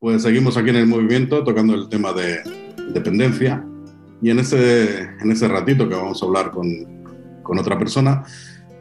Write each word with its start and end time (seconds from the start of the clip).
Pues 0.00 0.22
seguimos 0.22 0.56
aquí 0.56 0.70
en 0.70 0.76
el 0.76 0.86
movimiento 0.86 1.44
tocando 1.44 1.74
el 1.74 1.86
tema 1.90 2.14
de 2.14 2.38
dependencia 2.94 3.62
y 4.22 4.30
en 4.30 4.38
ese, 4.38 5.02
en 5.02 5.30
ese 5.30 5.46
ratito 5.46 5.86
que 5.90 5.94
vamos 5.94 6.22
a 6.22 6.24
hablar 6.24 6.52
con, 6.52 6.66
con 7.42 7.58
otra 7.58 7.78
persona, 7.78 8.24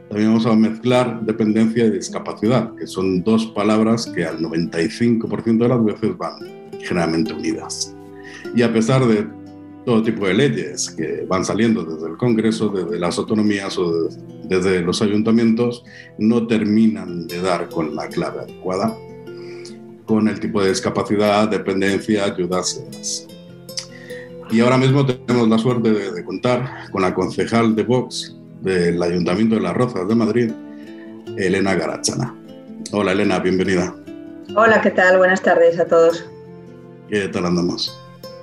también 0.07 0.29
vamos 0.29 0.45
a 0.45 0.55
mezclar 0.55 1.21
dependencia 1.25 1.83
y 1.83 1.91
discapacidad, 1.91 2.73
que 2.73 2.87
son 2.87 3.21
dos 3.21 3.47
palabras 3.47 4.05
que 4.05 4.23
al 4.23 4.39
95% 4.39 5.57
de 5.57 5.67
las 5.67 5.83
veces 5.83 6.17
van 6.17 6.35
generalmente 6.79 7.33
unidas. 7.33 7.93
Y 8.55 8.61
a 8.61 8.71
pesar 8.71 9.05
de 9.05 9.27
todo 9.85 10.01
tipo 10.01 10.25
de 10.25 10.35
leyes 10.35 10.89
que 10.91 11.25
van 11.27 11.43
saliendo 11.43 11.83
desde 11.83 12.11
el 12.11 12.15
Congreso, 12.15 12.69
desde 12.69 12.97
las 12.97 13.17
autonomías 13.17 13.77
o 13.77 14.07
desde 14.47 14.79
los 14.79 15.01
ayuntamientos, 15.01 15.83
no 16.17 16.47
terminan 16.47 17.27
de 17.27 17.41
dar 17.41 17.67
con 17.67 17.93
la 17.93 18.07
clave 18.07 18.39
adecuada 18.39 18.95
con 20.09 20.27
el 20.27 20.39
tipo 20.39 20.59
de 20.59 20.69
discapacidad, 20.69 21.47
dependencia, 21.47 22.25
ayudas 22.25 22.81
y 24.49 24.59
ahora 24.59 24.79
mismo 24.79 25.05
tenemos 25.05 25.47
la 25.47 25.59
suerte 25.59 25.91
de, 25.91 26.23
contar 26.23 26.89
con 26.91 27.03
la 27.03 27.13
concejal 27.13 27.75
de 27.75 27.83
Vox 27.83 28.35
del 28.61 29.01
Ayuntamiento 29.03 29.53
de 29.53 29.61
Las 29.61 29.75
Rozas 29.75 30.07
de 30.07 30.15
Madrid, 30.15 30.51
Elena 31.37 31.75
Garachana. 31.75 32.35
Hola 32.91 33.11
Elena, 33.11 33.37
bienvenida. 33.37 33.93
Hola, 34.55 34.81
¿qué 34.81 34.89
tal? 34.89 35.19
Buenas 35.19 35.43
tardes 35.43 35.79
a 35.79 35.85
todos. 35.85 36.25
¿Qué 37.07 37.27
tal 37.27 37.45
andamos? 37.45 37.95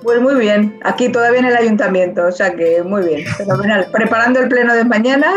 Pues 0.03 0.21
muy 0.21 0.35
bien, 0.35 0.79
aquí 0.85 1.09
todavía 1.09 1.39
en 1.39 1.45
el 1.47 1.57
ayuntamiento, 1.57 2.27
o 2.27 2.31
sea 2.31 2.55
que 2.55 2.81
muy 2.81 3.03
bien, 3.03 3.25
fenomenal. 3.25 3.87
Preparando 3.91 4.39
el 4.39 4.47
pleno 4.47 4.73
de 4.73 4.85
mañana, 4.85 5.29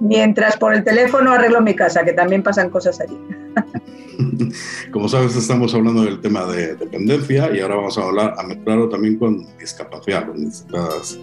mientras 0.00 0.56
por 0.56 0.74
el 0.74 0.82
teléfono 0.82 1.30
arreglo 1.30 1.60
mi 1.60 1.76
casa, 1.76 2.02
que 2.02 2.14
también 2.14 2.42
pasan 2.42 2.68
cosas 2.68 3.00
allí. 3.00 3.16
Como 4.92 5.08
sabes, 5.08 5.36
estamos 5.36 5.74
hablando 5.74 6.02
del 6.02 6.20
tema 6.20 6.44
de 6.46 6.74
dependencia 6.76 7.50
y 7.54 7.60
ahora 7.60 7.76
vamos 7.76 7.98
a 7.98 8.02
hablar, 8.02 8.34
a 8.38 8.42
mezclarlo 8.42 8.88
también 8.88 9.18
con 9.18 9.46
discapacidad, 9.58 10.26
con 10.26 10.50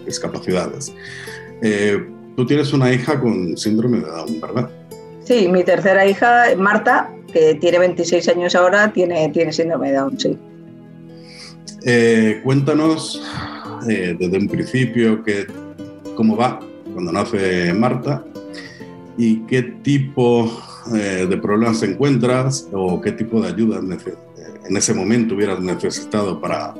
discapacidades. 0.04 0.94
Eh, 1.62 2.06
tú 2.36 2.46
tienes 2.46 2.72
una 2.72 2.92
hija 2.92 3.20
con 3.20 3.56
síndrome 3.56 3.98
de 4.00 4.06
Down, 4.06 4.40
¿verdad? 4.40 4.70
Sí, 5.24 5.48
mi 5.48 5.62
tercera 5.64 6.06
hija, 6.06 6.46
Marta, 6.56 7.10
que 7.32 7.54
tiene 7.56 7.78
26 7.78 8.28
años 8.28 8.54
ahora, 8.54 8.92
tiene, 8.92 9.28
tiene 9.30 9.52
síndrome 9.52 9.90
de 9.90 9.96
Down, 9.96 10.18
sí. 10.18 10.38
Eh, 11.84 12.40
cuéntanos 12.42 13.22
eh, 13.88 14.16
desde 14.18 14.38
un 14.38 14.48
principio 14.48 15.22
que, 15.22 15.46
cómo 16.16 16.36
va 16.36 16.58
cuando 16.92 17.12
nace 17.12 17.72
Marta 17.74 18.24
y 19.16 19.40
qué 19.40 19.62
tipo 19.62 20.50
eh, 20.94 21.26
de 21.28 21.36
problemas 21.38 21.82
encuentras 21.82 22.68
o 22.72 23.00
qué 23.00 23.12
tipo 23.12 23.40
de 23.40 23.48
ayuda 23.48 23.80
en 24.68 24.76
ese 24.76 24.94
momento 24.94 25.34
hubieras 25.34 25.60
necesitado 25.60 26.40
para, 26.40 26.74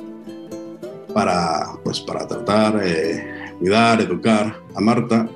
para, 1.13 1.73
pues, 1.83 1.99
para 1.99 2.27
tratar, 2.27 2.79
eh, 2.83 3.55
cuidar, 3.59 4.01
educar 4.01 4.55
a 4.75 4.79
Marta, 4.79 5.27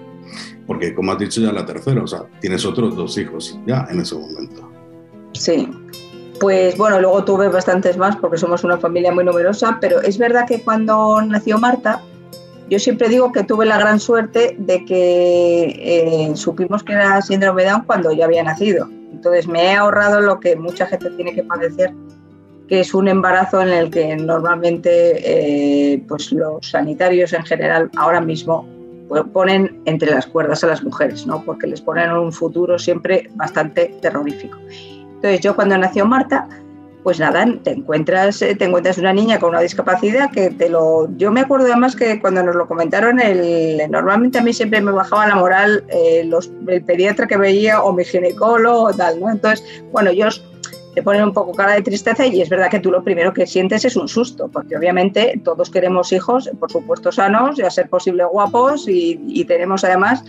porque 0.68 0.94
como 0.94 1.12
has 1.12 1.20
dicho 1.20 1.42
ya 1.42 1.52
la 1.52 1.66
tercera, 1.66 2.04
o 2.04 2.08
sea, 2.08 2.24
tienes 2.40 2.66
otros 2.66 2.96
dos 2.96 3.18
hijos 3.18 3.60
ya 3.66 3.88
en 3.90 4.00
ese 4.00 4.16
momento. 4.16 4.70
Sí, 5.34 5.68
pues 6.40 6.78
bueno, 6.78 7.00
luego 7.02 7.24
tuve 7.24 7.50
bastantes 7.50 7.98
más 7.98 8.16
porque 8.18 8.38
somos 8.38 8.64
una 8.64 8.78
familia 8.78 9.12
muy 9.12 9.24
numerosa, 9.24 9.78
pero 9.82 10.02
es 10.02 10.18
verdad 10.18 10.46
que 10.48 10.62
cuando 10.62 11.22
nació 11.22 11.58
Marta, 11.58 12.02
yo 12.74 12.80
siempre 12.80 13.08
digo 13.08 13.32
que 13.32 13.44
tuve 13.44 13.68
la 13.68 13.78
gran 13.78 14.00
suerte 14.00 14.56
de 14.58 14.84
que 14.84 15.76
eh, 15.80 16.36
supimos 16.36 16.82
que 16.82 16.94
era 16.94 17.22
síndrome 17.22 17.66
Down 17.66 17.84
cuando 17.86 18.12
ya 18.12 18.26
había 18.26 18.44
nacido. 18.44 18.90
Entonces 19.12 19.48
me 19.48 19.66
he 19.66 19.76
ahorrado 19.76 20.22
lo 20.22 20.40
que 20.40 20.56
mucha 20.56 20.88
gente 20.88 21.12
tiene 21.12 21.36
que 21.36 21.44
padecer, 21.44 21.94
que 22.68 22.80
es 22.80 22.96
un 22.96 23.08
embarazo 23.08 23.62
en 23.62 23.70
el 23.70 23.92
que 23.92 24.16
normalmente 24.16 24.90
eh, 25.94 26.04
pues 26.08 26.32
los 26.32 26.68
sanitarios 26.68 27.34
en 27.34 27.46
general 27.46 27.92
ahora 27.96 28.20
mismo 28.20 28.68
ponen 29.32 29.80
entre 29.86 30.10
las 30.10 30.26
cuerdas 30.26 30.64
a 30.64 30.68
las 30.68 30.84
mujeres, 30.84 31.28
¿no? 31.28 31.44
porque 31.46 31.68
les 31.68 31.80
ponen 31.80 32.10
un 32.10 32.34
futuro 32.34 32.80
siempre 32.80 33.30
bastante 33.36 33.94
terrorífico. 34.02 34.58
Entonces 35.14 35.42
yo 35.42 35.56
cuando 35.56 35.78
nació 35.78 36.08
Marta, 36.08 36.48
pues 37.04 37.20
nada, 37.20 37.46
te 37.64 37.72
encuentras, 37.72 38.42
eh, 38.42 38.56
te 38.56 38.66
encuentras 38.66 38.98
una 38.98 39.12
niña 39.12 39.38
con 39.40 39.50
una 39.50 39.60
discapacidad 39.60 40.32
que 40.32 40.50
te 40.50 40.70
lo... 40.70 41.10
Yo 41.18 41.32
me 41.32 41.42
acuerdo 41.42 41.68
además 41.68 41.96
que 41.96 42.20
cuando 42.22 42.42
nos 42.42 42.56
lo 42.56 42.68
comentaron, 42.68 43.20
el, 43.20 43.82
normalmente 43.92 44.40
a 44.40 44.42
mí 44.42 44.54
siempre 44.54 44.82
me 44.82 44.92
bajaba 44.92 45.28
la 45.28 45.36
moral 45.36 45.84
eh, 45.90 46.24
los, 46.26 46.52
el 46.68 46.84
pediatra 46.84 47.28
que 47.28 47.38
veía 47.38 47.84
o 47.84 47.92
mi 47.92 48.06
ginecólogo 48.06 48.94
tal, 48.94 49.20
¿no? 49.20 49.30
Entonces, 49.30 49.66
bueno, 49.92 50.12
ellos 50.12 50.44
te 50.96 51.04
ponen 51.04 51.24
un 51.24 51.34
poco 51.34 51.52
cara 51.54 51.74
de 51.74 51.82
tristeza 51.82 52.26
y 52.26 52.42
es 52.42 52.50
verdad 52.50 52.70
que 52.70 52.80
tú 52.80 52.92
lo 52.92 53.04
primero 53.04 53.34
que 53.34 53.48
sientes 53.48 53.84
es 53.84 53.96
un 53.98 54.08
susto, 54.08 54.48
porque 54.48 54.78
obviamente 54.78 55.42
todos 55.44 55.70
queremos 55.70 56.14
hijos, 56.14 56.50
por 56.60 56.72
supuesto 56.72 57.12
sanos 57.12 57.58
y 57.60 57.64
a 57.64 57.70
ser 57.70 57.90
posible 57.90 58.24
guapos 58.26 58.86
y 58.88 59.44
tenemos 59.46 59.84
además 59.84 60.24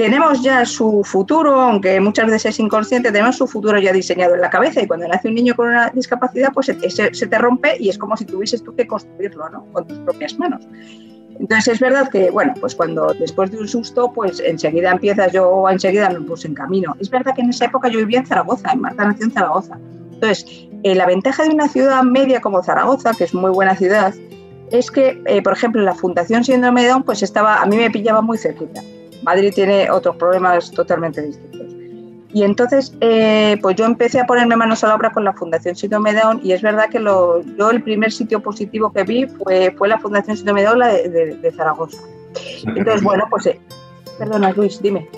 tenemos 0.00 0.42
ya 0.42 0.64
su 0.64 1.02
futuro, 1.04 1.60
aunque 1.60 2.00
muchas 2.00 2.24
veces 2.24 2.46
es 2.46 2.58
inconsciente, 2.58 3.12
tenemos 3.12 3.36
su 3.36 3.46
futuro 3.46 3.78
ya 3.78 3.92
diseñado 3.92 4.34
en 4.34 4.40
la 4.40 4.48
cabeza 4.48 4.80
y 4.80 4.86
cuando 4.86 5.06
nace 5.06 5.28
un 5.28 5.34
niño 5.34 5.54
con 5.54 5.68
una 5.68 5.90
discapacidad, 5.90 6.54
pues 6.54 6.68
se, 6.68 7.14
se 7.14 7.26
te 7.26 7.36
rompe 7.36 7.76
y 7.78 7.90
es 7.90 7.98
como 7.98 8.16
si 8.16 8.24
tuvieses 8.24 8.64
tú 8.64 8.74
que 8.74 8.86
construirlo, 8.86 9.50
¿no? 9.50 9.66
Con 9.74 9.86
tus 9.86 9.98
propias 9.98 10.38
manos. 10.38 10.66
Entonces 11.38 11.74
es 11.74 11.80
verdad 11.80 12.08
que, 12.08 12.30
bueno, 12.30 12.54
pues 12.58 12.74
cuando 12.74 13.12
después 13.12 13.50
de 13.50 13.58
un 13.58 13.68
susto, 13.68 14.10
pues 14.10 14.40
enseguida 14.40 14.90
empiezas, 14.90 15.32
yo 15.32 15.68
enseguida 15.68 16.08
me 16.08 16.22
puse 16.22 16.48
en 16.48 16.54
camino. 16.54 16.96
Es 16.98 17.10
verdad 17.10 17.34
que 17.34 17.42
en 17.42 17.50
esa 17.50 17.66
época 17.66 17.88
yo 17.90 17.98
vivía 17.98 18.20
en 18.20 18.26
Zaragoza, 18.26 18.72
en 18.72 18.80
Marta 18.80 19.04
nació 19.04 19.26
en 19.26 19.32
Zaragoza. 19.32 19.78
Entonces, 20.14 20.46
eh, 20.82 20.94
la 20.94 21.04
ventaja 21.04 21.42
de 21.42 21.50
una 21.50 21.68
ciudad 21.68 22.02
media 22.04 22.40
como 22.40 22.62
Zaragoza, 22.62 23.12
que 23.12 23.24
es 23.24 23.34
muy 23.34 23.50
buena 23.50 23.76
ciudad, 23.76 24.14
es 24.70 24.90
que, 24.90 25.22
eh, 25.26 25.42
por 25.42 25.52
ejemplo, 25.52 25.82
la 25.82 25.94
Fundación 25.94 26.42
Síndrome 26.42 26.84
de 26.84 26.88
Down, 26.88 27.02
pues 27.02 27.22
estaba, 27.22 27.60
a 27.60 27.66
mí 27.66 27.76
me 27.76 27.90
pillaba 27.90 28.22
muy 28.22 28.38
cerquita. 28.38 28.80
Madrid 29.22 29.52
tiene 29.54 29.90
otros 29.90 30.16
problemas 30.16 30.70
totalmente 30.70 31.22
distintos. 31.22 31.66
Y 32.32 32.44
entonces, 32.44 32.94
eh, 33.00 33.58
pues 33.60 33.74
yo 33.74 33.84
empecé 33.84 34.20
a 34.20 34.26
ponerme 34.26 34.54
manos 34.54 34.84
a 34.84 34.88
la 34.88 34.94
obra 34.94 35.10
con 35.10 35.24
la 35.24 35.32
Fundación 35.32 35.74
Síndrome 35.74 36.14
Down 36.14 36.40
y 36.44 36.52
es 36.52 36.62
verdad 36.62 36.88
que 36.88 37.00
lo, 37.00 37.42
yo 37.58 37.70
el 37.70 37.82
primer 37.82 38.12
sitio 38.12 38.40
positivo 38.40 38.92
que 38.92 39.02
vi 39.02 39.26
fue, 39.26 39.74
fue 39.76 39.88
la 39.88 39.98
Fundación 39.98 40.36
Síndrome 40.36 40.62
Down 40.62 40.78
de, 40.78 41.08
de, 41.08 41.36
de 41.36 41.52
Zaragoza. 41.52 41.98
Entonces, 42.64 43.02
bueno, 43.02 43.24
pues, 43.28 43.46
eh, 43.46 43.60
perdona 44.16 44.52
Luis, 44.52 44.80
dime. 44.80 45.08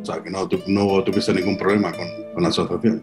O 0.00 0.04
sea, 0.04 0.22
que 0.22 0.30
no, 0.30 0.48
no 0.66 1.04
tuviste 1.04 1.34
ningún 1.34 1.58
problema 1.58 1.92
con, 1.92 2.06
con 2.32 2.42
la 2.42 2.48
asociación. 2.48 3.02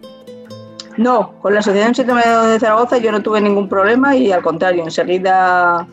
No, 0.98 1.40
con 1.40 1.54
la 1.54 1.60
Asociación 1.60 1.94
Síndrome 1.94 2.24
de 2.24 2.60
Zaragoza 2.60 2.98
yo 2.98 3.12
no 3.12 3.22
tuve 3.22 3.40
ningún 3.40 3.70
problema 3.70 4.16
y 4.16 4.32
al 4.32 4.42
contrario, 4.42 4.84
enseguida 4.84 5.88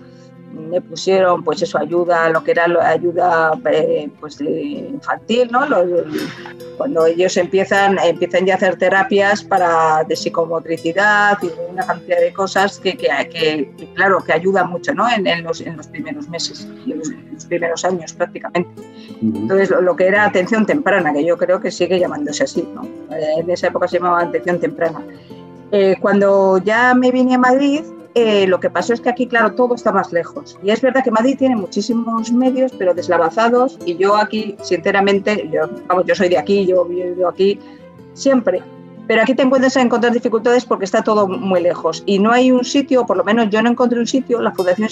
me 0.57 0.81
pusieron 0.81 1.45
pues 1.45 1.63
eso 1.63 1.79
ayuda 1.79 2.29
lo 2.31 2.43
que 2.43 2.53
era 2.53 2.67
ayuda 2.89 3.53
eh, 3.71 4.09
pues 4.21 4.41
infantil 4.41 5.49
no 5.51 5.67
cuando 6.77 7.07
ellos 7.07 7.37
empiezan 7.37 7.99
empiezan 7.99 8.47
ya 8.47 8.55
a 8.55 8.57
hacer 8.57 8.77
terapias 8.77 9.43
para 9.45 10.05
de 10.05 10.17
psicomotricidad 10.17 11.39
y 11.43 11.51
una 11.71 11.87
cantidad 11.87 12.21
de 12.21 12.33
cosas 12.33 12.79
que, 12.79 12.97
que, 12.97 13.09
que 13.31 13.89
claro 13.95 14.23
que 14.25 14.33
ayuda 14.33 14.65
mucho 14.65 14.95
no 14.95 15.09
en, 15.11 15.27
en, 15.27 15.45
los, 15.45 15.61
en 15.61 15.77
los 15.77 15.87
primeros 15.89 16.29
meses 16.29 16.67
en 16.87 16.99
los, 16.99 17.11
en 17.11 17.35
los 17.35 17.45
primeros 17.45 17.85
años 17.85 18.13
prácticamente. 18.13 18.71
Entonces 19.23 19.71
lo, 19.71 19.81
lo, 19.81 19.97
que 19.97 20.07
era 20.07 20.25
atención 20.25 20.67
temprana 20.67 21.13
que 21.13 21.25
yo 21.25 21.37
creo 21.37 21.61
que 21.61 21.71
sigue 21.71 21.99
llamándose 21.99 22.45
así 22.45 22.69
no 22.75 22.87
en 23.39 23.51
esa 23.51 23.69
época 23.69 23.89
se 23.89 23.99
llamaba 23.99 24.23
atención 24.23 24.61
temprana. 24.61 25.01
Eh, 25.73 25.97
cuando 26.01 26.59
ya 26.59 26.95
me 26.95 27.11
vine 27.11 27.35
a 27.35 27.39
Madrid 27.39 27.83
eh, 28.19 28.47
lo 28.47 28.59
que 28.61 28.71
pasó 28.71 28.95
es 28.95 29.03
que 29.03 29.11
aquí, 29.11 29.27
claro, 29.27 29.53
todo 29.53 29.75
está 29.75 29.93
más 29.93 30.11
lejos. 30.11 30.59
Y 30.63 30.71
es 30.71 30.81
verdad 30.81 31.05
que 31.05 31.11
Madrid 31.11 31.37
tiene 31.39 31.55
muchísimos 31.55 32.33
medios, 32.33 32.73
pero 32.79 32.95
deslavazados. 32.95 33.79
Y 33.85 33.99
yo 33.99 34.17
aquí, 34.17 34.57
sinceramente, 34.63 35.51
yo, 35.53 35.69
vamos, 35.87 36.07
yo 36.07 36.15
soy 36.15 36.31
de 36.31 36.39
aquí, 36.39 36.65
yo 36.65 36.87
vivo 36.87 37.29
aquí 37.29 37.61
siempre. 38.15 38.63
Pero 39.07 39.21
aquí 39.21 39.35
te 39.35 39.43
encuentras 39.43 39.77
a 39.77 39.83
encontrar 39.83 40.15
dificultades 40.15 40.65
porque 40.65 40.87
está 40.87 41.05
todo 41.05 41.29
muy 41.29 41.61
lejos. 41.61 42.03
Y 42.07 42.19
no 42.19 42.33
hay 42.33 42.51
un 42.51 42.65
sitio, 42.65 43.05
por 43.05 43.19
lo 43.19 43.23
menos 43.23 43.51
yo 43.51 43.61
no 43.61 43.69
encontré 43.69 44.01
un 44.01 44.07
sitio, 44.07 44.41
la 44.41 44.53
Fundación 44.53 44.89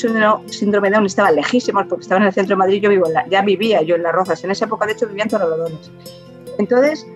Síndrome 0.51 0.91
Down 0.91 1.07
estaba 1.07 1.31
lejísima 1.31 1.87
porque 1.89 2.03
estaba 2.03 2.21
en 2.21 2.27
el 2.27 2.35
centro 2.35 2.57
de 2.57 2.59
Madrid, 2.59 2.83
yo 2.83 2.91
vivo 2.91 3.09
la, 3.09 3.27
ya 3.29 3.41
vivía 3.41 3.81
yo 3.81 3.97
en 3.97 4.03
Las 4.03 4.13
Rozas. 4.13 4.45
En 4.45 4.51
esa 4.51 4.67
época, 4.67 4.85
de 4.85 4.93
hecho, 4.93 5.09
vivía 5.09 5.23
en 5.23 5.31
Torrelodones. 5.31 5.91
Entonces, 6.59 7.07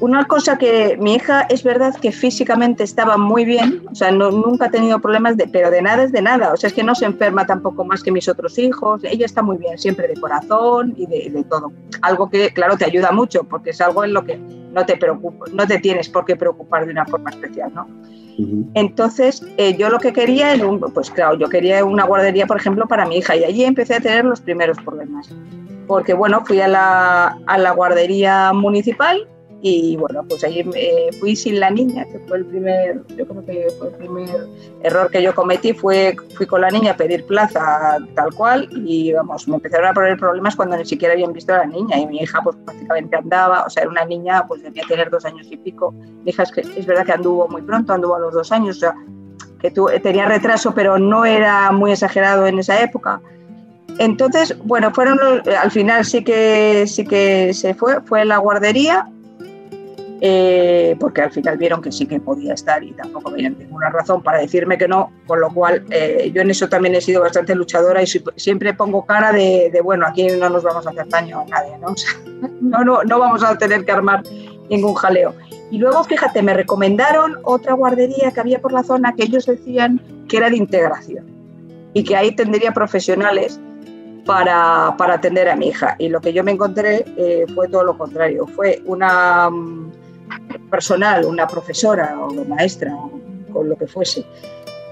una 0.00 0.26
cosa 0.26 0.58
que 0.58 0.96
mi 1.00 1.14
hija 1.14 1.42
es 1.42 1.62
verdad 1.64 1.94
que 1.96 2.12
físicamente 2.12 2.84
estaba 2.84 3.16
muy 3.16 3.44
bien, 3.44 3.82
o 3.90 3.94
sea, 3.94 4.12
no, 4.12 4.30
nunca 4.30 4.66
ha 4.66 4.70
tenido 4.70 5.00
problemas, 5.00 5.36
de, 5.36 5.48
pero 5.48 5.70
de 5.70 5.82
nada 5.82 6.04
es 6.04 6.12
de 6.12 6.22
nada, 6.22 6.52
o 6.52 6.56
sea, 6.56 6.68
es 6.68 6.74
que 6.74 6.84
no 6.84 6.94
se 6.94 7.04
enferma 7.04 7.46
tampoco 7.46 7.84
más 7.84 8.02
que 8.02 8.12
mis 8.12 8.28
otros 8.28 8.58
hijos, 8.58 9.02
ella 9.04 9.26
está 9.26 9.42
muy 9.42 9.56
bien, 9.56 9.76
siempre 9.78 10.06
de 10.06 10.14
corazón 10.14 10.94
y 10.96 11.06
de, 11.06 11.30
de 11.30 11.44
todo. 11.44 11.72
Algo 12.02 12.30
que, 12.30 12.50
claro, 12.50 12.76
te 12.76 12.84
ayuda 12.84 13.10
mucho, 13.10 13.44
porque 13.44 13.70
es 13.70 13.80
algo 13.80 14.04
en 14.04 14.12
lo 14.12 14.24
que 14.24 14.36
no 14.36 14.86
te 14.86 14.96
preocupa, 14.96 15.46
no 15.52 15.66
te 15.66 15.78
tienes 15.78 16.08
por 16.08 16.24
qué 16.24 16.36
preocupar 16.36 16.86
de 16.86 16.92
una 16.92 17.04
forma 17.04 17.30
especial, 17.30 17.72
¿no? 17.74 17.88
Entonces, 18.74 19.44
eh, 19.56 19.76
yo 19.76 19.90
lo 19.90 19.98
que 19.98 20.12
quería, 20.12 20.54
en 20.54 20.64
un, 20.64 20.78
pues 20.78 21.10
claro, 21.10 21.36
yo 21.36 21.48
quería 21.48 21.84
una 21.84 22.04
guardería, 22.04 22.46
por 22.46 22.56
ejemplo, 22.56 22.86
para 22.86 23.04
mi 23.04 23.16
hija 23.16 23.34
y 23.34 23.42
allí 23.42 23.64
empecé 23.64 23.96
a 23.96 24.00
tener 24.00 24.24
los 24.24 24.40
primeros 24.40 24.78
problemas. 24.78 25.28
Porque, 25.88 26.14
bueno, 26.14 26.44
fui 26.44 26.60
a 26.60 26.68
la, 26.68 27.36
a 27.46 27.58
la 27.58 27.72
guardería 27.72 28.52
municipal 28.52 29.26
y 29.60 29.96
bueno, 29.96 30.24
pues 30.28 30.44
ahí 30.44 30.62
me 30.62 31.10
fui 31.18 31.34
sin 31.34 31.58
la 31.58 31.70
niña, 31.70 32.04
que 32.04 32.20
fue 32.20 32.38
el 32.38 32.46
primer, 32.46 33.02
yo 33.16 33.26
creo 33.26 33.44
que 33.44 33.66
fue 33.78 33.88
el 33.88 33.94
primer 33.94 34.46
error 34.82 35.10
que 35.10 35.20
yo 35.20 35.34
cometí, 35.34 35.72
fue, 35.72 36.16
fui 36.36 36.46
con 36.46 36.60
la 36.60 36.70
niña 36.70 36.92
a 36.92 36.96
pedir 36.96 37.26
plaza 37.26 37.98
tal 38.14 38.32
cual 38.34 38.68
y 38.70 39.12
vamos, 39.12 39.48
me 39.48 39.56
empezaron 39.56 39.88
a 39.88 39.94
poner 39.94 40.16
problemas 40.16 40.54
cuando 40.54 40.76
ni 40.76 40.84
siquiera 40.84 41.14
habían 41.14 41.32
visto 41.32 41.52
a 41.54 41.58
la 41.58 41.66
niña 41.66 41.98
y 41.98 42.06
mi 42.06 42.18
hija 42.18 42.40
pues 42.42 42.56
prácticamente 42.64 43.16
andaba, 43.16 43.64
o 43.64 43.70
sea, 43.70 43.82
era 43.82 43.90
una 43.90 44.04
niña 44.04 44.46
pues 44.46 44.62
debía 44.62 44.84
tener 44.86 45.10
dos 45.10 45.24
años 45.24 45.48
y 45.50 45.56
pico. 45.56 45.92
Mi 45.92 46.30
hija 46.30 46.44
es, 46.44 46.52
que, 46.52 46.60
es 46.60 46.86
verdad 46.86 47.04
que 47.04 47.12
anduvo 47.12 47.48
muy 47.48 47.62
pronto, 47.62 47.92
anduvo 47.92 48.14
a 48.14 48.20
los 48.20 48.34
dos 48.34 48.52
años, 48.52 48.76
o 48.76 48.80
sea, 48.80 48.94
que 49.60 49.72
tenía 50.00 50.26
retraso, 50.26 50.72
pero 50.72 51.00
no 51.00 51.24
era 51.24 51.72
muy 51.72 51.90
exagerado 51.90 52.46
en 52.46 52.60
esa 52.60 52.80
época. 52.80 53.20
Entonces, 53.98 54.56
bueno, 54.64 54.94
fueron 54.94 55.18
al 55.60 55.70
final 55.72 56.04
sí 56.04 56.22
que 56.22 56.84
sí 56.86 57.04
que 57.04 57.52
se 57.52 57.74
fue, 57.74 58.00
fue 58.02 58.24
la 58.24 58.38
guardería 58.38 59.08
eh, 60.20 60.96
porque 60.98 61.22
al 61.22 61.30
final 61.30 61.56
vieron 61.58 61.80
que 61.80 61.92
sí 61.92 62.06
que 62.06 62.18
podía 62.18 62.54
estar 62.54 62.82
y 62.82 62.92
tampoco 62.92 63.30
veían 63.30 63.56
ninguna 63.58 63.88
razón 63.90 64.22
para 64.22 64.38
decirme 64.38 64.76
que 64.76 64.88
no, 64.88 65.12
con 65.26 65.40
lo 65.40 65.50
cual 65.50 65.84
eh, 65.90 66.30
yo 66.34 66.42
en 66.42 66.50
eso 66.50 66.68
también 66.68 66.94
he 66.96 67.00
sido 67.00 67.20
bastante 67.20 67.54
luchadora 67.54 68.02
y 68.02 68.06
siempre 68.06 68.74
pongo 68.74 69.06
cara 69.06 69.32
de, 69.32 69.70
bueno, 69.82 70.06
aquí 70.06 70.26
no 70.26 70.48
nos 70.48 70.64
vamos 70.64 70.86
a 70.86 70.90
hacer 70.90 71.08
daño 71.08 71.40
a 71.40 71.44
nadie, 71.44 71.78
¿no? 71.78 71.94
no, 72.60 72.84
no, 72.84 73.04
no 73.04 73.18
vamos 73.18 73.44
a 73.44 73.56
tener 73.56 73.84
que 73.84 73.92
armar 73.92 74.22
ningún 74.68 74.94
jaleo. 74.94 75.34
Y 75.70 75.78
luego, 75.78 76.02
fíjate, 76.02 76.42
me 76.42 76.54
recomendaron 76.54 77.36
otra 77.44 77.74
guardería 77.74 78.30
que 78.32 78.40
había 78.40 78.60
por 78.60 78.72
la 78.72 78.82
zona 78.82 79.14
que 79.14 79.24
ellos 79.24 79.46
decían 79.46 80.00
que 80.28 80.38
era 80.38 80.50
de 80.50 80.56
integración 80.56 81.26
y 81.94 82.04
que 82.04 82.16
ahí 82.16 82.34
tendría 82.34 82.72
profesionales 82.72 83.60
para, 84.24 84.94
para 84.96 85.14
atender 85.14 85.48
a 85.48 85.56
mi 85.56 85.68
hija. 85.68 85.96
Y 85.98 86.08
lo 86.08 86.20
que 86.20 86.32
yo 86.32 86.42
me 86.42 86.52
encontré 86.52 87.04
eh, 87.16 87.46
fue 87.54 87.68
todo 87.68 87.84
lo 87.84 87.96
contrario. 87.96 88.46
Fue 88.46 88.82
una 88.84 89.50
mm, 89.50 89.90
personal, 90.68 91.24
una 91.24 91.46
profesora 91.46 92.18
o 92.20 92.44
maestra, 92.44 92.94
o 93.52 93.62
lo 93.62 93.76
que 93.76 93.86
fuese, 93.86 94.24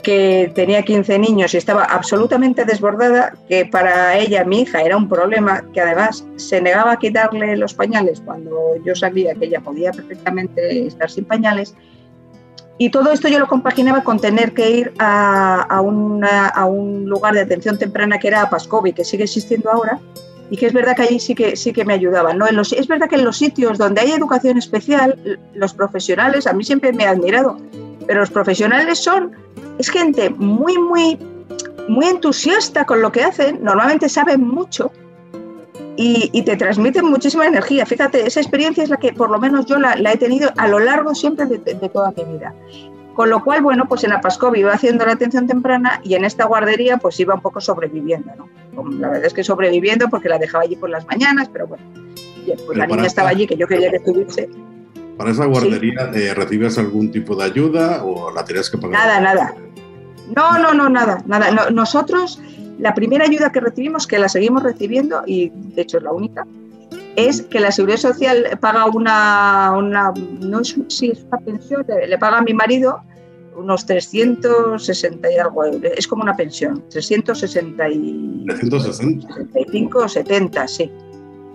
que 0.07 0.53
tenía 0.55 0.83
15 0.83 1.19
niños 1.19 1.53
y 1.55 1.57
estaba 1.57 1.83
absolutamente 1.83 2.65
desbordada, 2.65 3.35
que 3.49 3.67
para 3.67 4.17
ella, 4.17 4.45
mi 4.45 4.61
hija, 4.61 4.81
era 4.83 4.97
un 4.97 5.09
problema, 5.09 5.65
que 5.73 5.81
además 5.81 6.25
se 6.37 6.61
negaba 6.61 6.93
a 6.93 6.97
quitarle 6.97 7.57
los 7.57 7.75
pañales 7.75 8.23
cuando 8.25 8.77
yo 8.85 8.95
sabía 8.95 9.35
que 9.35 9.47
ella 9.47 9.61
podía 9.61 9.91
perfectamente 9.91 10.87
estar 10.87 11.11
sin 11.11 11.25
pañales. 11.25 11.75
Y 12.79 12.91
todo 12.91 13.11
esto 13.11 13.27
yo 13.27 13.41
lo 13.41 13.49
compaginaba 13.49 14.05
con 14.05 14.21
tener 14.21 14.53
que 14.53 14.71
ir 14.71 14.93
a, 15.01 15.67
a, 15.69 16.49
a 16.49 16.65
un 16.67 17.05
lugar 17.07 17.35
de 17.35 17.41
atención 17.41 17.77
temprana 17.77 18.21
que 18.21 18.29
era 18.29 18.49
Pascovi, 18.49 18.93
que 18.93 19.05
sigue 19.05 19.25
existiendo 19.25 19.73
ahora, 19.73 19.99
y 20.51 20.57
que 20.57 20.67
es 20.67 20.73
verdad 20.73 20.97
que 20.97 21.03
allí 21.03 21.19
sí 21.19 21.35
que, 21.35 21.57
sí 21.57 21.73
que 21.73 21.85
me 21.85 21.95
ayudaban. 21.95 22.39
¿no? 22.39 22.47
Es 22.47 22.89
verdad 22.89 23.09
que 23.09 23.17
en 23.17 23.25
los 23.25 23.37
sitios 23.37 23.79
donde 23.79 24.01
hay 24.01 24.13
educación 24.13 24.59
especial, 24.59 25.41
los 25.55 25.75
profesionales, 25.75 26.47
a 26.47 26.53
mí 26.53 26.65
siempre 26.65 26.93
me 26.93 27.05
han 27.05 27.19
admirado, 27.19 27.59
pero 28.07 28.21
los 28.21 28.31
profesionales 28.31 28.99
son, 28.99 29.33
es 29.79 29.89
gente 29.89 30.31
muy, 30.31 30.79
muy, 30.79 31.19
muy 31.89 32.07
entusiasta 32.07 32.85
con 32.85 33.03
lo 33.03 33.11
que 33.11 33.23
hacen, 33.23 33.63
normalmente 33.63 34.09
saben 34.09 34.47
mucho 34.47 34.93
y, 35.97 36.43
te 36.43 36.57
transmiten 36.57 37.07
muchísima 37.07 37.47
energía. 37.47 37.87
Fíjate, 37.87 38.27
esa 38.27 38.41
experiencia 38.41 38.85
es 38.85 38.91
la 38.91 38.99
que 38.99 39.15
por 39.15 39.31
lo 39.31 39.39
menos 39.39 39.65
yo 39.67 39.79
la, 39.79 39.95
he 40.13 40.19
tenido 40.19 40.51
a 40.59 40.69
lo 40.69 40.79
largo 40.79 41.15
siempre 41.15 41.47
de 41.47 41.89
toda 41.89 42.13
mi 42.17 42.25
vida. 42.25 42.55
Con 43.17 43.31
lo 43.31 43.43
cual, 43.43 43.63
bueno, 43.63 43.87
pues 43.89 44.05
en 44.05 44.11
la 44.11 44.21
Pascov 44.21 44.55
iba 44.57 44.75
haciendo 44.75 45.07
la 45.07 45.13
atención 45.13 45.47
temprana 45.47 46.03
y 46.05 46.15
en 46.17 46.27
esta 46.27 46.45
guardería 46.45 46.99
pues 46.99 47.19
iba 47.19 47.35
un 47.35 47.41
poco 47.41 47.63
sobreviviendo, 47.63 48.31
¿no? 48.37 48.91
La 48.91 49.09
verdad 49.09 49.25
es 49.25 49.33
que 49.33 49.43
sobreviviendo 49.43 50.11
porque 50.11 50.29
la 50.29 50.39
dejaba 50.39 50.65
allí 50.65 50.77
por 50.77 50.91
las 50.91 51.07
mañanas, 51.07 51.49
pero 51.51 51.67
bueno, 51.67 51.83
pues 52.45 52.77
la 52.77 52.87
niña 52.87 53.07
estaba 53.07 53.31
allí 53.31 53.47
que 53.47 53.57
yo 53.57 53.67
quería 53.67 53.89
que 53.89 53.97
estuviese. 53.97 54.51
¿Para 55.17 55.31
esa 55.31 55.47
guardería 55.47 56.11
eh, 56.13 56.35
recibes 56.35 56.77
algún 56.77 57.11
tipo 57.11 57.35
de 57.35 57.45
ayuda 57.45 58.05
o 58.05 58.31
la 58.31 58.45
tenías 58.45 58.69
que 58.69 58.77
pagar? 58.77 59.01
Nada, 59.01 59.21
nada. 59.21 59.55
No, 60.37 60.59
no, 60.59 60.75
no, 60.75 60.91
nada, 60.91 61.23
nada. 61.25 61.71
nosotros, 61.71 62.39
la 62.79 62.95
primera 62.95 63.25
ayuda 63.25 63.51
que 63.51 63.61
recibimos, 63.61 64.07
que 64.07 64.19
la 64.19 64.29
seguimos 64.29 64.63
recibiendo, 64.63 65.23
y 65.25 65.51
de 65.55 65.81
hecho 65.81 65.97
es 65.97 66.03
la 66.03 66.13
única, 66.13 66.47
es 67.17 67.43
que 67.43 67.61
la 67.61 67.73
Seguridad 67.73 67.99
Social 67.99 68.59
paga 68.61 68.87
una, 68.87 69.73
una 69.77 70.13
no 70.41 70.61
es, 70.61 70.77
sí, 70.89 71.11
es 71.11 71.25
una 71.25 71.39
pensión, 71.39 71.85
le, 71.89 72.19
paga 72.19 72.39
a 72.39 72.43
mi 72.43 72.53
marido 72.55 73.01
unos 73.57 73.87
360 73.87 75.33
y 75.33 75.39
algo 75.39 75.65
euros. 75.65 75.93
Es 75.97 76.07
como 76.07 76.23
una 76.23 76.37
pensión, 76.37 76.85
360 76.91 77.89
y... 77.89 78.45
360. 78.47 79.35
65 79.35 79.99
o 79.99 80.09
70, 80.09 80.69
sí. 80.69 80.93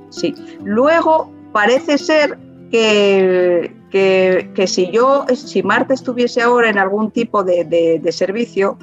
Sí. 0.09 0.33
Luego 0.63 1.31
parece 1.53 1.99
ser 1.99 2.39
que, 2.71 3.71
que, 3.91 4.67
si 4.67 4.89
yo, 4.91 5.25
si 5.33 5.61
Marta 5.61 5.93
estuviese 5.93 6.41
ahora 6.41 6.71
en 6.71 6.79
algún 6.79 7.11
tipo 7.11 7.43
de, 7.43 7.65
de 7.65 8.11
servicio, 8.11 8.79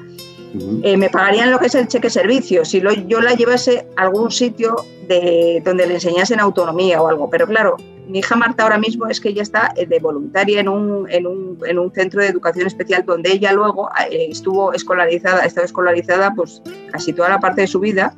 eh, 0.82 0.96
me 0.96 1.10
pagarían 1.10 1.50
lo 1.50 1.58
que 1.58 1.66
es 1.66 1.74
el 1.74 1.88
cheque 1.88 2.10
servicio, 2.10 2.64
si 2.64 2.82
yo 3.06 3.20
la 3.20 3.34
llevase 3.34 3.86
a 3.96 4.02
algún 4.02 4.30
sitio 4.30 4.76
de, 5.06 5.62
donde 5.64 5.86
le 5.86 5.94
enseñasen 5.94 6.40
autonomía 6.40 7.02
o 7.02 7.08
algo. 7.08 7.28
Pero 7.28 7.46
claro, 7.46 7.76
mi 8.06 8.20
hija 8.20 8.36
Marta 8.36 8.62
ahora 8.62 8.78
mismo 8.78 9.06
es 9.06 9.20
que 9.20 9.28
ella 9.28 9.42
está 9.42 9.72
eh, 9.76 9.86
de 9.86 9.98
voluntaria 9.98 10.60
en 10.60 10.68
un, 10.68 11.10
en 11.10 11.26
un, 11.26 11.58
en 11.66 11.78
un 11.78 11.92
centro 11.92 12.22
de 12.22 12.28
educación 12.28 12.66
especial 12.66 13.04
donde 13.04 13.32
ella 13.32 13.52
luego 13.52 13.90
eh, 14.10 14.28
estuvo 14.30 14.72
escolarizada, 14.72 15.42
ha 15.42 15.46
estado 15.46 15.66
escolarizada 15.66 16.32
pues 16.34 16.62
casi 16.90 17.12
toda 17.12 17.28
la 17.28 17.40
parte 17.40 17.62
de 17.62 17.66
su 17.66 17.80
vida 17.80 18.14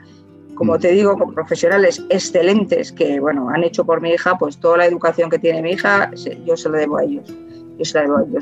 como 0.60 0.78
te 0.78 0.92
digo, 0.92 1.16
con 1.16 1.32
profesionales 1.32 2.04
excelentes 2.10 2.92
que, 2.92 3.18
bueno, 3.18 3.48
han 3.48 3.64
hecho 3.64 3.86
por 3.86 4.02
mi 4.02 4.10
hija, 4.10 4.36
pues 4.36 4.58
toda 4.58 4.76
la 4.76 4.84
educación 4.84 5.30
que 5.30 5.38
tiene 5.38 5.62
mi 5.62 5.70
hija, 5.70 6.10
yo 6.44 6.54
se 6.54 6.68
lo 6.68 6.76
debo 6.76 6.98
a 6.98 7.04
ellos. 7.04 7.32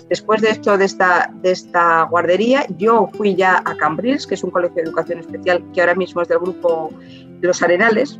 Después 0.08 0.42
de 0.42 0.50
esto, 0.50 0.76
de 0.76 0.84
esta, 0.84 1.30
de 1.42 1.52
esta 1.52 2.02
guardería, 2.02 2.66
yo 2.76 3.08
fui 3.16 3.36
ya 3.36 3.62
a 3.64 3.76
Cambrils, 3.76 4.26
que 4.26 4.34
es 4.34 4.42
un 4.42 4.50
colegio 4.50 4.76
de 4.76 4.82
educación 4.82 5.20
especial 5.20 5.62
que 5.72 5.80
ahora 5.80 5.94
mismo 5.94 6.22
es 6.22 6.28
del 6.28 6.38
grupo 6.38 6.90
Los 7.40 7.62
Arenales, 7.62 8.18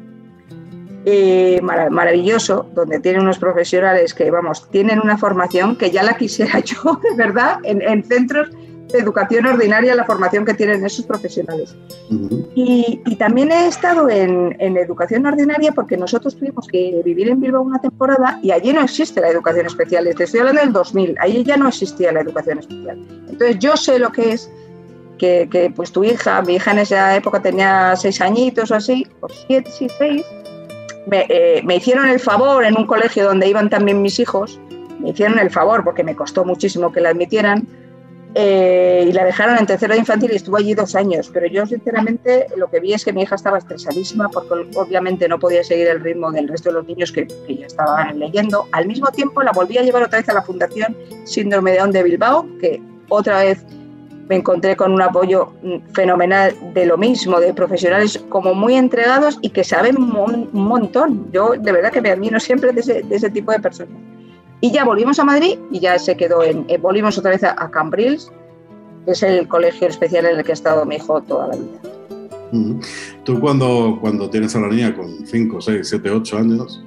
eh, 1.04 1.60
maravilloso, 1.62 2.70
donde 2.74 3.00
tienen 3.00 3.22
unos 3.22 3.38
profesionales 3.38 4.14
que, 4.14 4.30
vamos, 4.30 4.68
tienen 4.70 5.00
una 5.00 5.18
formación 5.18 5.76
que 5.76 5.90
ya 5.90 6.02
la 6.02 6.16
quisiera 6.16 6.60
yo, 6.64 7.00
de 7.02 7.16
verdad, 7.16 7.58
en, 7.64 7.82
en 7.82 8.04
centros 8.04 8.50
educación 8.92 9.46
ordinaria 9.46 9.94
la 9.94 10.04
formación 10.04 10.44
que 10.44 10.54
tienen 10.54 10.84
esos 10.84 11.04
profesionales. 11.04 11.74
y, 12.54 13.16
también 13.16 13.50
he 13.50 13.66
estado 13.66 14.08
en, 14.08 14.56
educación 14.58 15.26
ordinaria 15.26 15.72
porque 15.72 15.96
nosotros 15.96 16.36
tuvimos 16.36 16.66
que 16.68 17.02
vivir 17.04 17.28
en 17.28 17.40
Bilbao 17.40 17.62
una 17.62 17.80
temporada 17.80 18.38
y 18.42 18.52
allí 18.52 18.72
no 18.72 18.82
existe 18.82 19.20
la 19.20 19.28
educación 19.28 19.66
especial. 19.66 20.08
Te 20.16 20.24
estoy 20.24 20.40
hablando 20.40 20.62
del 20.62 20.72
2000, 20.72 21.16
allí 21.20 21.44
ya 21.44 21.56
no 21.56 21.68
existía 21.68 22.12
la 22.12 22.20
educación 22.20 22.58
especial. 22.60 22.98
Entonces 23.28 23.58
yo 23.58 23.76
sé 23.76 23.98
lo 23.98 24.10
que 24.10 24.32
es 24.32 24.50
que, 25.18 25.72
pues 25.74 25.90
tu 25.90 26.04
hija, 26.04 26.40
mi 26.42 26.54
hija 26.54 26.70
en 26.70 26.78
esa 26.78 27.16
época 27.16 27.42
tenía 27.42 27.96
seis 27.96 28.20
añitos 28.20 28.70
o 28.70 28.76
así, 28.76 29.06
o 29.20 29.28
siete, 29.28 29.70
sí, 29.70 29.88
seis, 29.98 30.24
me, 31.06 31.26
eh, 31.28 31.60
me 31.64 31.76
hicieron 31.76 32.08
el 32.08 32.20
favor 32.20 32.64
en 32.64 32.78
un 32.78 32.86
colegio 32.86 33.24
donde 33.24 33.48
iban 33.48 33.68
también 33.68 34.00
mis 34.00 34.20
hijos, 34.20 34.60
me 35.00 35.10
hicieron 35.10 35.38
el 35.38 35.50
favor 35.50 35.82
porque 35.82 36.04
me 36.04 36.14
costó 36.14 36.44
muchísimo 36.44 36.92
que 36.92 37.00
la 37.00 37.10
admitieran 37.10 37.66
eh, 38.40 39.04
y 39.08 39.10
la 39.10 39.24
dejaron 39.24 39.58
en 39.58 39.66
tercero 39.66 39.94
de 39.94 39.98
infantil 39.98 40.30
y 40.32 40.36
estuvo 40.36 40.58
allí 40.58 40.72
dos 40.72 40.94
años. 40.94 41.28
Pero 41.34 41.48
yo, 41.48 41.66
sinceramente, 41.66 42.46
lo 42.56 42.70
que 42.70 42.78
vi 42.78 42.92
es 42.92 43.04
que 43.04 43.12
mi 43.12 43.22
hija 43.22 43.34
estaba 43.34 43.58
estresadísima 43.58 44.28
porque 44.28 44.54
obviamente 44.76 45.26
no 45.28 45.40
podía 45.40 45.64
seguir 45.64 45.88
el 45.88 45.98
ritmo 45.98 46.30
del 46.30 46.46
resto 46.46 46.68
de 46.68 46.74
los 46.74 46.86
niños 46.86 47.10
que, 47.10 47.26
ya 47.48 47.66
estaban 47.66 48.16
leyendo. 48.16 48.68
Al 48.70 48.86
mismo 48.86 49.08
tiempo, 49.08 49.42
la 49.42 49.50
volví 49.50 49.76
a 49.78 49.82
llevar 49.82 50.04
otra 50.04 50.20
vez 50.20 50.28
a 50.28 50.34
la 50.34 50.42
Fundación 50.42 50.96
Síndrome 51.24 51.72
de 51.72 51.78
Down 51.78 51.90
de 51.90 52.02
Bilbao, 52.04 52.46
que 52.60 52.80
otra 53.08 53.42
vez 53.42 53.64
me 54.28 54.36
encontré 54.36 54.76
con 54.76 54.92
un 54.92 55.02
apoyo 55.02 55.54
mm, 55.64 55.92
fenomenal 55.92 56.54
de 56.74 56.86
lo 56.86 56.96
mismo, 56.96 57.40
de 57.40 57.52
profesionales 57.52 58.24
como 58.28 58.54
muy 58.54 58.76
entregados 58.76 59.40
y 59.42 59.50
que 59.50 59.64
saben 59.64 59.96
un 59.96 60.48
montón. 60.52 61.28
Yo 61.32 61.54
de 61.58 61.72
verdad 61.72 61.90
que 61.90 62.00
me 62.00 62.10
admiro 62.10 62.38
siempre 62.38 62.72
de 62.72 62.82
ese, 62.82 63.02
de 63.02 63.16
ese 63.16 63.30
tipo 63.30 63.50
de 63.50 63.58
personas. 63.58 63.96
Y 64.60 64.72
ya 64.72 64.84
volvimos 64.84 65.18
a 65.18 65.24
Madrid 65.24 65.58
y 65.70 65.80
ya 65.80 65.98
se 65.98 66.16
quedó 66.16 66.42
en. 66.42 66.66
Volvimos 66.80 67.16
otra 67.18 67.30
vez 67.30 67.44
a, 67.44 67.70
Cambrils, 67.70 68.32
que 69.04 69.12
es 69.12 69.22
el 69.22 69.46
colegio 69.46 69.88
especial 69.88 70.26
en 70.26 70.38
el 70.38 70.44
que 70.44 70.52
ha 70.52 70.54
estado 70.54 70.84
mi 70.84 70.96
hijo 70.96 71.20
toda 71.22 71.48
la 71.48 71.56
vida. 71.56 72.80
Tú 73.24 73.38
cuando, 73.40 73.98
cuando 74.00 74.30
tienes 74.30 74.56
a 74.56 74.60
la 74.60 74.68
niña 74.68 74.96
con 74.96 75.26
5, 75.26 75.60
6, 75.60 75.88
7, 75.88 76.10
8 76.10 76.38
años, 76.38 76.82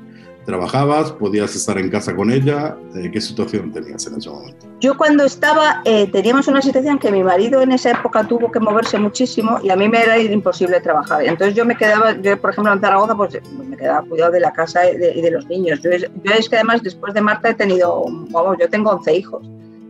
¿Trabajabas? 0.45 1.11
¿Podías 1.11 1.55
estar 1.55 1.77
en 1.77 1.89
casa 1.89 2.15
con 2.15 2.31
ella? 2.31 2.75
Eh, 2.95 3.11
¿Qué 3.11 3.21
situación 3.21 3.71
tenías 3.71 4.07
en 4.07 4.15
ese 4.17 4.29
momento? 4.29 4.65
Yo 4.79 4.97
cuando 4.97 5.23
estaba, 5.23 5.81
eh, 5.85 6.09
teníamos 6.11 6.47
una 6.47 6.61
situación 6.61 6.97
que 6.97 7.11
mi 7.11 7.23
marido 7.23 7.61
en 7.61 7.71
esa 7.71 7.91
época 7.91 8.27
tuvo 8.27 8.51
que 8.51 8.59
moverse 8.59 8.97
muchísimo 8.97 9.59
y 9.61 9.69
a 9.69 9.75
mí 9.75 9.87
me 9.87 10.01
era 10.01 10.17
imposible 10.17 10.81
trabajar. 10.81 11.23
Entonces 11.23 11.55
yo 11.55 11.63
me 11.63 11.77
quedaba, 11.77 12.19
yo 12.19 12.41
por 12.41 12.49
ejemplo 12.49 12.73
en 12.73 12.81
Zaragoza, 12.81 13.15
pues 13.15 13.39
me 13.69 13.77
quedaba 13.77 14.01
cuidado 14.01 14.31
de 14.31 14.39
la 14.39 14.51
casa 14.51 14.89
y 14.89 14.97
de, 14.97 15.31
los 15.31 15.45
niños. 15.47 15.79
Yo, 15.81 15.91
yo, 15.91 16.31
es 16.37 16.49
que 16.49 16.55
además 16.55 16.81
después 16.81 17.13
de 17.13 17.21
Marta 17.21 17.49
he 17.49 17.53
tenido, 17.53 18.03
vamos, 18.31 18.57
yo 18.59 18.67
tengo 18.67 18.89
11 18.91 19.15
hijos. 19.15 19.47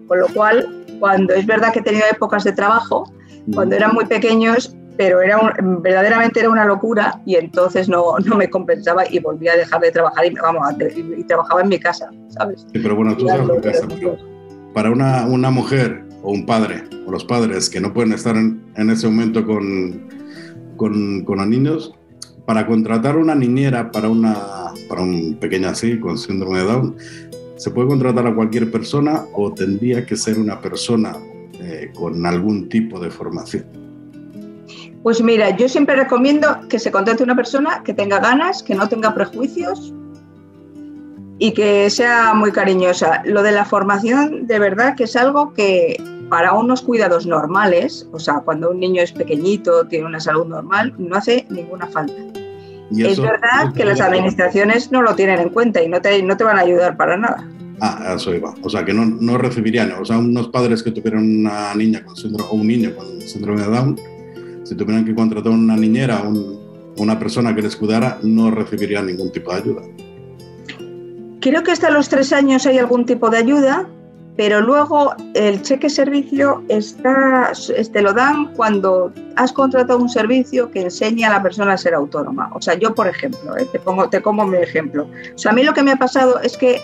Con 0.07 0.19
lo 0.19 0.27
cual, 0.27 0.85
cuando 0.99 1.33
es 1.33 1.45
verdad 1.45 1.71
que 1.71 1.79
he 1.79 1.83
tenido 1.83 2.03
épocas 2.11 2.43
de 2.43 2.51
trabajo, 2.51 3.09
cuando 3.53 3.75
eran 3.75 3.93
muy 3.93 4.05
pequeños, 4.05 4.75
pero 5.01 5.19
era 5.19 5.39
verdaderamente 5.79 6.41
era 6.41 6.49
una 6.51 6.63
locura 6.63 7.19
y 7.25 7.33
entonces 7.33 7.89
no, 7.89 8.19
no, 8.25 8.37
me 8.37 8.51
compensaba 8.51 9.03
y 9.09 9.17
volví 9.17 9.47
a 9.47 9.57
dejar 9.57 9.81
de 9.81 9.91
trabajar 9.91 10.27
y, 10.27 10.35
vamos, 10.35 10.61
y, 10.95 11.23
trabajaba 11.23 11.61
en 11.61 11.69
mi 11.69 11.79
casa, 11.79 12.11
¿sabes? 12.27 12.67
Sí, 12.71 12.79
pero 12.79 12.95
bueno, 12.95 13.17
tú 13.17 13.27
sabes 13.27 13.47
lo 13.47 13.59
que 13.59 13.71
para 14.75 14.91
una, 14.91 15.25
una, 15.25 15.49
mujer 15.49 16.03
o 16.21 16.31
un 16.31 16.45
padre 16.45 16.83
o 17.07 17.11
los 17.11 17.25
padres 17.25 17.67
que 17.67 17.81
no 17.81 17.91
pueden 17.91 18.13
estar 18.13 18.37
en, 18.37 18.61
en 18.75 18.91
ese 18.91 19.07
momento 19.07 19.43
con, 19.43 20.07
con, 20.77 21.25
con, 21.25 21.37
los 21.39 21.47
niños, 21.47 21.95
para 22.45 22.67
contratar 22.67 23.17
una 23.17 23.33
niñera 23.33 23.89
para, 23.89 24.07
una, 24.07 24.35
para 24.87 25.01
un 25.01 25.35
pequeño 25.39 25.69
así 25.69 25.99
con 25.99 26.19
síndrome 26.19 26.59
de 26.59 26.65
Down, 26.65 26.95
¿se 27.55 27.71
puede 27.71 27.87
contratar 27.87 28.27
a 28.27 28.35
cualquier 28.35 28.69
persona 28.69 29.25
o 29.33 29.51
tendría 29.51 30.05
que 30.05 30.15
ser 30.15 30.37
una 30.37 30.61
persona 30.61 31.17
eh, 31.59 31.91
con 31.95 32.23
algún 32.23 32.69
tipo 32.69 32.99
de 32.99 33.09
formación? 33.09 33.80
Pues 35.03 35.21
mira, 35.21 35.55
yo 35.57 35.67
siempre 35.67 35.95
recomiendo 35.95 36.47
que 36.69 36.77
se 36.77 36.91
contrate 36.91 37.23
una 37.23 37.35
persona 37.35 37.81
que 37.83 37.93
tenga 37.93 38.19
ganas, 38.19 38.61
que 38.61 38.75
no 38.75 38.87
tenga 38.87 39.13
prejuicios 39.15 39.93
y 41.39 41.53
que 41.53 41.89
sea 41.89 42.35
muy 42.35 42.51
cariñosa. 42.51 43.23
Lo 43.25 43.41
de 43.41 43.51
la 43.51 43.65
formación, 43.65 44.45
de 44.45 44.59
verdad 44.59 44.95
que 44.95 45.05
es 45.05 45.15
algo 45.15 45.53
que 45.53 45.97
para 46.29 46.53
unos 46.53 46.83
cuidados 46.83 47.25
normales, 47.25 48.07
o 48.11 48.19
sea, 48.19 48.41
cuando 48.45 48.69
un 48.69 48.79
niño 48.79 49.01
es 49.01 49.11
pequeñito, 49.11 49.87
tiene 49.87 50.05
una 50.05 50.19
salud 50.19 50.45
normal, 50.45 50.93
no 50.99 51.15
hace 51.15 51.47
ninguna 51.49 51.87
falta. 51.87 52.13
Es 52.95 53.19
verdad 53.19 53.73
que 53.75 53.85
las 53.85 54.01
administraciones 54.01 54.91
no 54.91 55.01
lo 55.01 55.15
tienen 55.15 55.39
en 55.39 55.49
cuenta 55.49 55.81
y 55.81 55.87
no 55.87 55.99
te, 56.01 56.21
no 56.21 56.37
te 56.37 56.43
van 56.43 56.57
a 56.57 56.61
ayudar 56.61 56.95
para 56.95 57.17
nada. 57.17 57.47
Ah, 57.79 58.13
eso 58.15 58.35
iba. 58.35 58.53
O 58.61 58.69
sea, 58.69 58.85
que 58.85 58.93
no, 58.93 59.05
no 59.05 59.37
recibirían, 59.39 59.93
o 59.93 60.05
sea, 60.05 60.19
unos 60.19 60.49
padres 60.49 60.83
que 60.83 60.91
tuvieran 60.91 61.23
una 61.23 61.73
niña 61.73 62.03
con 62.05 62.15
síndrome, 62.15 62.51
o 62.51 62.55
un 62.55 62.67
niño 62.67 62.95
con 62.95 63.21
síndrome 63.21 63.61
de 63.61 63.67
Down, 63.67 63.99
si 64.71 64.77
tuvieran 64.77 65.03
que 65.03 65.13
contratar 65.13 65.51
una 65.51 65.75
niñera 65.75 66.23
o 66.23 66.31
una 66.97 67.19
persona 67.19 67.53
que 67.53 67.61
les 67.61 67.75
cuidara, 67.75 68.19
no 68.23 68.51
recibirían 68.51 69.05
ningún 69.05 69.29
tipo 69.29 69.51
de 69.51 69.57
ayuda. 69.57 69.81
Creo 71.41 71.61
que 71.61 71.71
hasta 71.71 71.89
los 71.89 72.07
tres 72.07 72.31
años 72.31 72.65
hay 72.65 72.77
algún 72.77 73.05
tipo 73.05 73.29
de 73.29 73.39
ayuda, 73.39 73.89
pero 74.37 74.61
luego 74.61 75.13
el 75.33 75.61
cheque 75.61 75.89
servicio 75.89 76.63
está, 76.69 77.51
te 77.91 78.01
lo 78.01 78.13
dan 78.13 78.53
cuando 78.53 79.11
has 79.35 79.51
contratado 79.51 79.99
un 79.99 80.07
servicio 80.07 80.71
que 80.71 80.83
enseña 80.83 81.27
a 81.27 81.31
la 81.31 81.43
persona 81.43 81.73
a 81.73 81.77
ser 81.77 81.93
autónoma. 81.93 82.49
O 82.53 82.61
sea, 82.61 82.75
yo, 82.75 82.95
por 82.95 83.09
ejemplo, 83.09 83.57
¿eh? 83.57 83.67
te, 83.73 83.79
pongo, 83.79 84.07
te 84.07 84.21
como 84.21 84.47
mi 84.47 84.55
ejemplo. 84.55 85.05
O 85.35 85.37
sea, 85.37 85.51
a 85.51 85.53
mí 85.53 85.63
lo 85.63 85.73
que 85.73 85.83
me 85.83 85.91
ha 85.91 85.97
pasado 85.97 86.39
es 86.39 86.55
que 86.55 86.79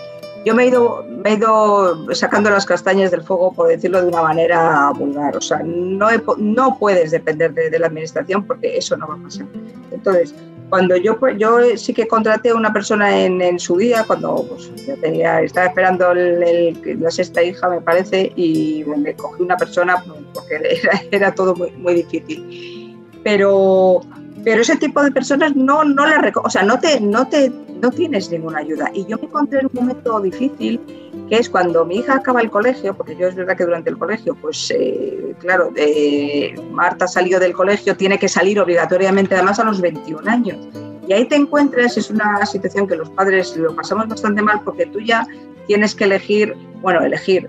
yo 0.48 0.54
me 0.54 0.64
he, 0.64 0.68
ido, 0.68 1.04
me 1.22 1.30
he 1.30 1.34
ido 1.34 2.14
sacando 2.14 2.48
las 2.48 2.64
castañas 2.64 3.10
del 3.10 3.22
fuego, 3.22 3.52
por 3.52 3.68
decirlo 3.68 4.00
de 4.00 4.08
una 4.08 4.22
manera 4.22 4.90
vulgar. 4.96 5.36
O 5.36 5.42
sea, 5.42 5.60
no, 5.62 6.08
no 6.38 6.78
puedes 6.78 7.10
depender 7.10 7.52
de, 7.52 7.78
la 7.78 7.88
administración 7.88 8.46
porque 8.46 8.78
eso 8.78 8.96
no 8.96 9.06
va 9.06 9.14
a 9.16 9.18
pasar. 9.18 9.44
Entonces, 9.90 10.34
cuando 10.70 10.96
yo, 10.96 11.18
yo 11.36 11.58
sí 11.76 11.92
que 11.92 12.08
contraté 12.08 12.48
a 12.48 12.54
una 12.54 12.72
persona 12.72 13.14
en, 13.20 13.60
su 13.60 13.76
día, 13.76 14.04
cuando 14.06 14.46
pues, 14.48 14.72
ya 14.86 14.96
tenía, 14.96 15.42
estaba 15.42 15.66
esperando 15.66 16.14
la 16.14 17.10
sexta 17.10 17.42
hija, 17.42 17.68
me 17.68 17.82
parece, 17.82 18.32
y 18.34 18.86
me 18.86 19.14
cogí 19.14 19.42
una 19.42 19.58
persona 19.58 20.02
porque 20.32 20.54
era, 20.82 21.02
era 21.10 21.34
todo 21.34 21.54
muy, 21.56 21.72
muy 21.72 21.92
difícil. 21.92 22.96
Pero, 23.22 24.00
pero 24.44 24.62
ese 24.62 24.76
tipo 24.76 25.02
de 25.02 25.10
personas 25.10 25.54
no, 25.54 25.84
no 25.84 26.06
la 26.06 26.32
o 26.42 26.48
sea, 26.48 26.62
no 26.62 26.80
te, 26.80 27.00
no 27.00 27.28
te 27.28 27.52
no 27.80 27.90
tienes 27.90 28.30
ninguna 28.30 28.58
ayuda. 28.58 28.90
Y 28.92 29.06
yo 29.06 29.16
me 29.18 29.24
encontré 29.24 29.60
en 29.60 29.66
un 29.66 29.72
momento 29.72 30.20
difícil, 30.20 30.80
que 31.28 31.36
es 31.36 31.48
cuando 31.48 31.84
mi 31.84 31.96
hija 31.96 32.16
acaba 32.16 32.40
el 32.40 32.50
colegio, 32.50 32.94
porque 32.96 33.16
yo 33.16 33.28
es 33.28 33.34
verdad 33.34 33.56
que 33.56 33.64
durante 33.64 33.90
el 33.90 33.98
colegio, 33.98 34.34
pues 34.34 34.72
eh, 34.74 35.34
claro, 35.38 35.72
eh, 35.76 36.54
Marta 36.70 37.06
salió 37.06 37.38
del 37.38 37.52
colegio, 37.52 37.96
tiene 37.96 38.18
que 38.18 38.28
salir 38.28 38.60
obligatoriamente 38.60 39.34
además 39.34 39.58
a 39.58 39.64
los 39.64 39.80
21 39.80 40.28
años. 40.30 40.68
Y 41.06 41.12
ahí 41.12 41.26
te 41.26 41.36
encuentras, 41.36 41.96
es 41.96 42.10
una 42.10 42.44
situación 42.44 42.86
que 42.86 42.96
los 42.96 43.08
padres 43.10 43.56
lo 43.56 43.74
pasamos 43.74 44.08
bastante 44.08 44.42
mal 44.42 44.60
porque 44.62 44.86
tú 44.86 45.00
ya 45.00 45.26
tienes 45.66 45.94
que 45.94 46.04
elegir, 46.04 46.54
bueno, 46.82 47.00
elegir, 47.02 47.48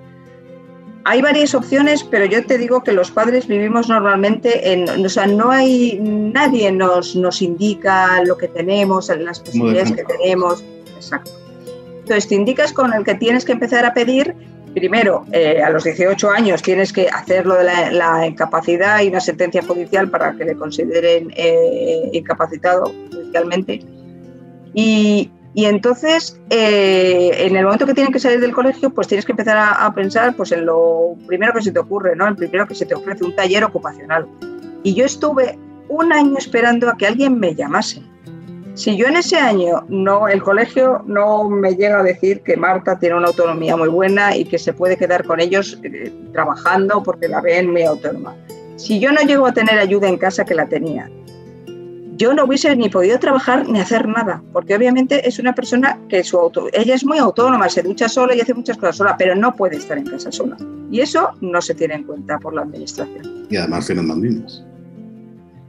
hay 1.10 1.24
varias 1.24 1.56
opciones, 1.56 2.04
pero 2.04 2.26
yo 2.26 2.46
te 2.46 2.60
digo 2.60 2.84
que 2.84 2.92
los 2.92 3.10
padres 3.10 3.48
vivimos 3.48 3.90
normalmente 3.90 4.72
en, 4.72 5.04
o 5.04 5.10
sea, 5.10 5.26
no 5.26 5.50
hay, 5.50 5.98
nadie 6.00 6.72
nos, 6.72 7.16
nos 7.16 7.42
indica 7.42 8.24
lo 8.26 8.38
que 8.38 8.48
tenemos, 8.48 9.10
las 9.18 9.40
posibilidades 9.40 9.92
que 9.92 10.04
tenemos. 10.04 10.64
Exacto. 10.96 11.32
Entonces 12.02 12.28
te 12.28 12.36
indicas 12.36 12.74
con 12.74 12.94
el 12.94 13.04
que 13.04 13.16
tienes 13.16 13.44
que 13.44 13.54
empezar 13.54 13.86
a 13.86 13.94
pedir, 13.96 14.36
primero, 14.76 15.26
eh, 15.32 15.64
a 15.64 15.72
los 15.72 15.84
18 15.84 16.30
años 16.30 16.62
tienes 16.62 16.94
que 16.94 17.10
hacer 17.10 17.48
lo 17.48 17.56
de 17.56 17.64
la, 17.64 18.28
incapacidad 18.28 19.02
y 19.02 19.08
una 19.08 19.20
sentencia 19.20 19.64
judicial 19.64 20.12
para 20.12 20.34
que 20.34 20.46
le 20.46 20.56
consideren 20.56 21.34
eh, 21.36 22.08
incapacitado 22.14 22.94
judicialmente. 23.12 23.82
Y, 24.76 25.32
y 25.54 25.66
entonces, 25.66 26.40
eh, 26.50 27.32
en 27.40 27.56
el 27.56 27.66
momento 27.66 27.86
que 27.86 27.94
tienen 27.94 28.14
que 28.14 28.20
salir 28.20 28.40
del 28.40 28.54
colegio, 28.54 28.92
pues 28.92 29.08
tienes 29.08 29.26
que 29.26 29.32
empezar 29.32 29.58
a, 29.58 29.92
pensar 29.94 30.36
pues, 30.36 30.52
en 30.52 30.66
lo 30.66 31.16
primero 31.26 31.54
que 31.54 31.62
se 31.62 31.72
te 31.72 31.80
ocurre, 31.80 32.16
¿no? 32.16 32.28
El 32.28 32.36
primero 32.36 32.68
que 32.68 32.76
se 32.76 32.86
te 32.86 32.94
ofrece, 32.94 33.24
un 33.24 33.36
taller 33.36 33.64
ocupacional. 33.64 34.28
Y 34.84 34.94
yo 34.94 35.06
estuve 35.06 35.58
un 35.88 36.14
año 36.14 36.38
esperando 36.38 36.88
a 36.88 36.98
que 36.98 37.08
alguien 37.08 37.40
me 37.40 37.56
llamase. 37.56 38.04
Si 38.76 38.96
yo 38.96 39.08
en 39.08 39.18
ese 39.18 39.38
año 39.38 39.84
no, 39.90 40.28
el 40.28 40.42
colegio 40.42 41.04
no 41.06 41.50
me 41.50 41.76
llega 41.76 42.00
a 42.00 42.04
decir 42.04 42.42
que 42.44 42.56
Marta 42.56 42.98
tiene 42.98 43.16
una 43.16 43.28
autonomía 43.28 43.76
muy 43.76 43.90
buena 43.90 44.38
y 44.38 44.46
que 44.46 44.60
se 44.60 44.72
puede 44.72 44.96
quedar 44.96 45.26
con 45.26 45.42
ellos 45.42 45.80
eh, 45.84 46.14
trabajando 46.32 47.04
porque 47.04 47.28
la 47.28 47.42
ven 47.42 47.72
muy 47.72 47.84
autónoma. 47.84 48.36
Si 48.78 49.00
yo 49.00 49.12
no 49.12 49.20
llego 49.22 49.48
a 49.48 49.52
tener 49.52 49.78
ayuda 49.80 50.08
en 50.08 50.18
casa 50.18 50.46
que 50.46 50.56
la 50.56 50.68
tenía, 50.68 51.10
yo 52.20 52.34
no 52.34 52.44
hubiese 52.44 52.76
ni 52.76 52.90
podido 52.90 53.18
trabajar 53.18 53.68
ni 53.70 53.80
hacer 53.80 54.06
nada, 54.06 54.44
porque 54.52 54.76
obviamente 54.76 55.26
es 55.26 55.40
una 55.40 55.56
persona 55.56 55.98
que 56.10 56.22
su 56.22 56.38
auto, 56.38 56.68
ella 56.74 56.94
es 56.94 57.06
muy 57.06 57.18
autónoma, 57.18 57.70
se 57.70 57.82
ducha 57.82 58.10
sola 58.10 58.36
y 58.36 58.42
hace 58.42 58.54
muchas 58.54 58.78
cosas 58.78 58.98
sola, 58.98 59.16
pero 59.18 59.36
no 59.36 59.56
puede 59.56 59.78
estar 59.78 59.98
en 59.98 60.06
casa 60.06 60.30
sola. 60.30 60.58
Y 60.92 61.00
eso 61.00 61.30
no 61.40 61.62
se 61.62 61.74
tiene 61.76 61.96
en 61.96 62.04
cuenta 62.04 62.38
por 62.38 62.54
la 62.54 62.64
administración. 62.64 63.48
Y 63.50 63.56
además 63.56 63.90
niños. 63.90 64.66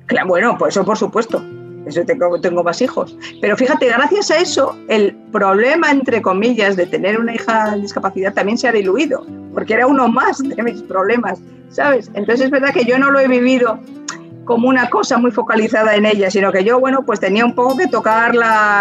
Claro, 0.07 0.27
bueno, 0.27 0.59
pues 0.59 0.75
eso 0.75 0.85
por 0.85 0.99
supuesto. 0.99 1.41
Eso 1.87 2.05
tengo, 2.05 2.41
tengo 2.41 2.65
más 2.65 2.83
hijos. 2.83 3.17
Pero 3.41 3.57
fíjate, 3.57 3.87
gracias 3.87 4.31
a 4.33 4.39
eso, 4.39 4.77
el 4.89 5.15
problema, 5.31 5.93
entre 5.93 6.21
comillas, 6.21 6.75
de 6.75 6.85
tener 6.85 7.19
una 7.19 7.33
hija 7.33 7.71
con 7.71 7.81
discapacidad 7.81 8.35
también 8.35 8.59
se 8.59 8.69
ha 8.69 8.73
diluido, 8.73 9.25
porque 9.55 9.75
era 9.75 9.87
uno 9.87 10.09
más 10.09 10.39
de 10.39 10.63
mis 10.63 10.83
problemas, 10.83 11.41
¿sabes? 11.71 12.11
Entonces 12.15 12.47
es 12.47 12.51
verdad 12.51 12.75
que 12.75 12.85
yo 12.85 12.99
no 12.99 13.11
lo 13.13 13.21
he 13.21 13.29
vivido 13.29 13.79
como 14.51 14.69
una 14.69 14.91
cosa 14.91 15.17
muy 15.17 15.31
focalizada 15.31 15.95
en 15.95 16.05
ella, 16.05 16.29
sino 16.29 16.51
que 16.51 16.65
yo, 16.65 16.81
bueno, 16.81 17.07
pues 17.07 17.21
tenía 17.21 17.45
un 17.45 17.55
poco 17.55 17.77
que 17.77 17.87
tocar 17.87 18.35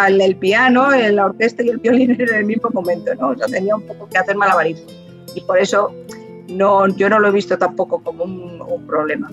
el 0.09 0.35
piano, 0.38 0.89
la 0.89 1.25
orquesta 1.25 1.61
y 1.61 1.69
el 1.69 1.77
violín 1.77 2.09
en 2.19 2.33
el 2.33 2.43
mismo 2.43 2.71
momento, 2.73 3.13
¿no? 3.13 3.27
O 3.29 3.38
sea, 3.38 3.45
tenía 3.45 3.75
un 3.75 3.83
poco 3.83 4.09
que 4.09 4.17
hacer 4.17 4.35
malabarismo. 4.35 4.88
Y 5.35 5.41
por 5.41 5.59
eso 5.59 5.93
no, 6.47 6.88
yo 6.88 7.07
no 7.07 7.19
lo 7.19 7.27
he 7.27 7.31
visto 7.31 7.55
tampoco 7.55 8.01
como 8.01 8.23
un, 8.23 8.88
problema. 8.88 9.29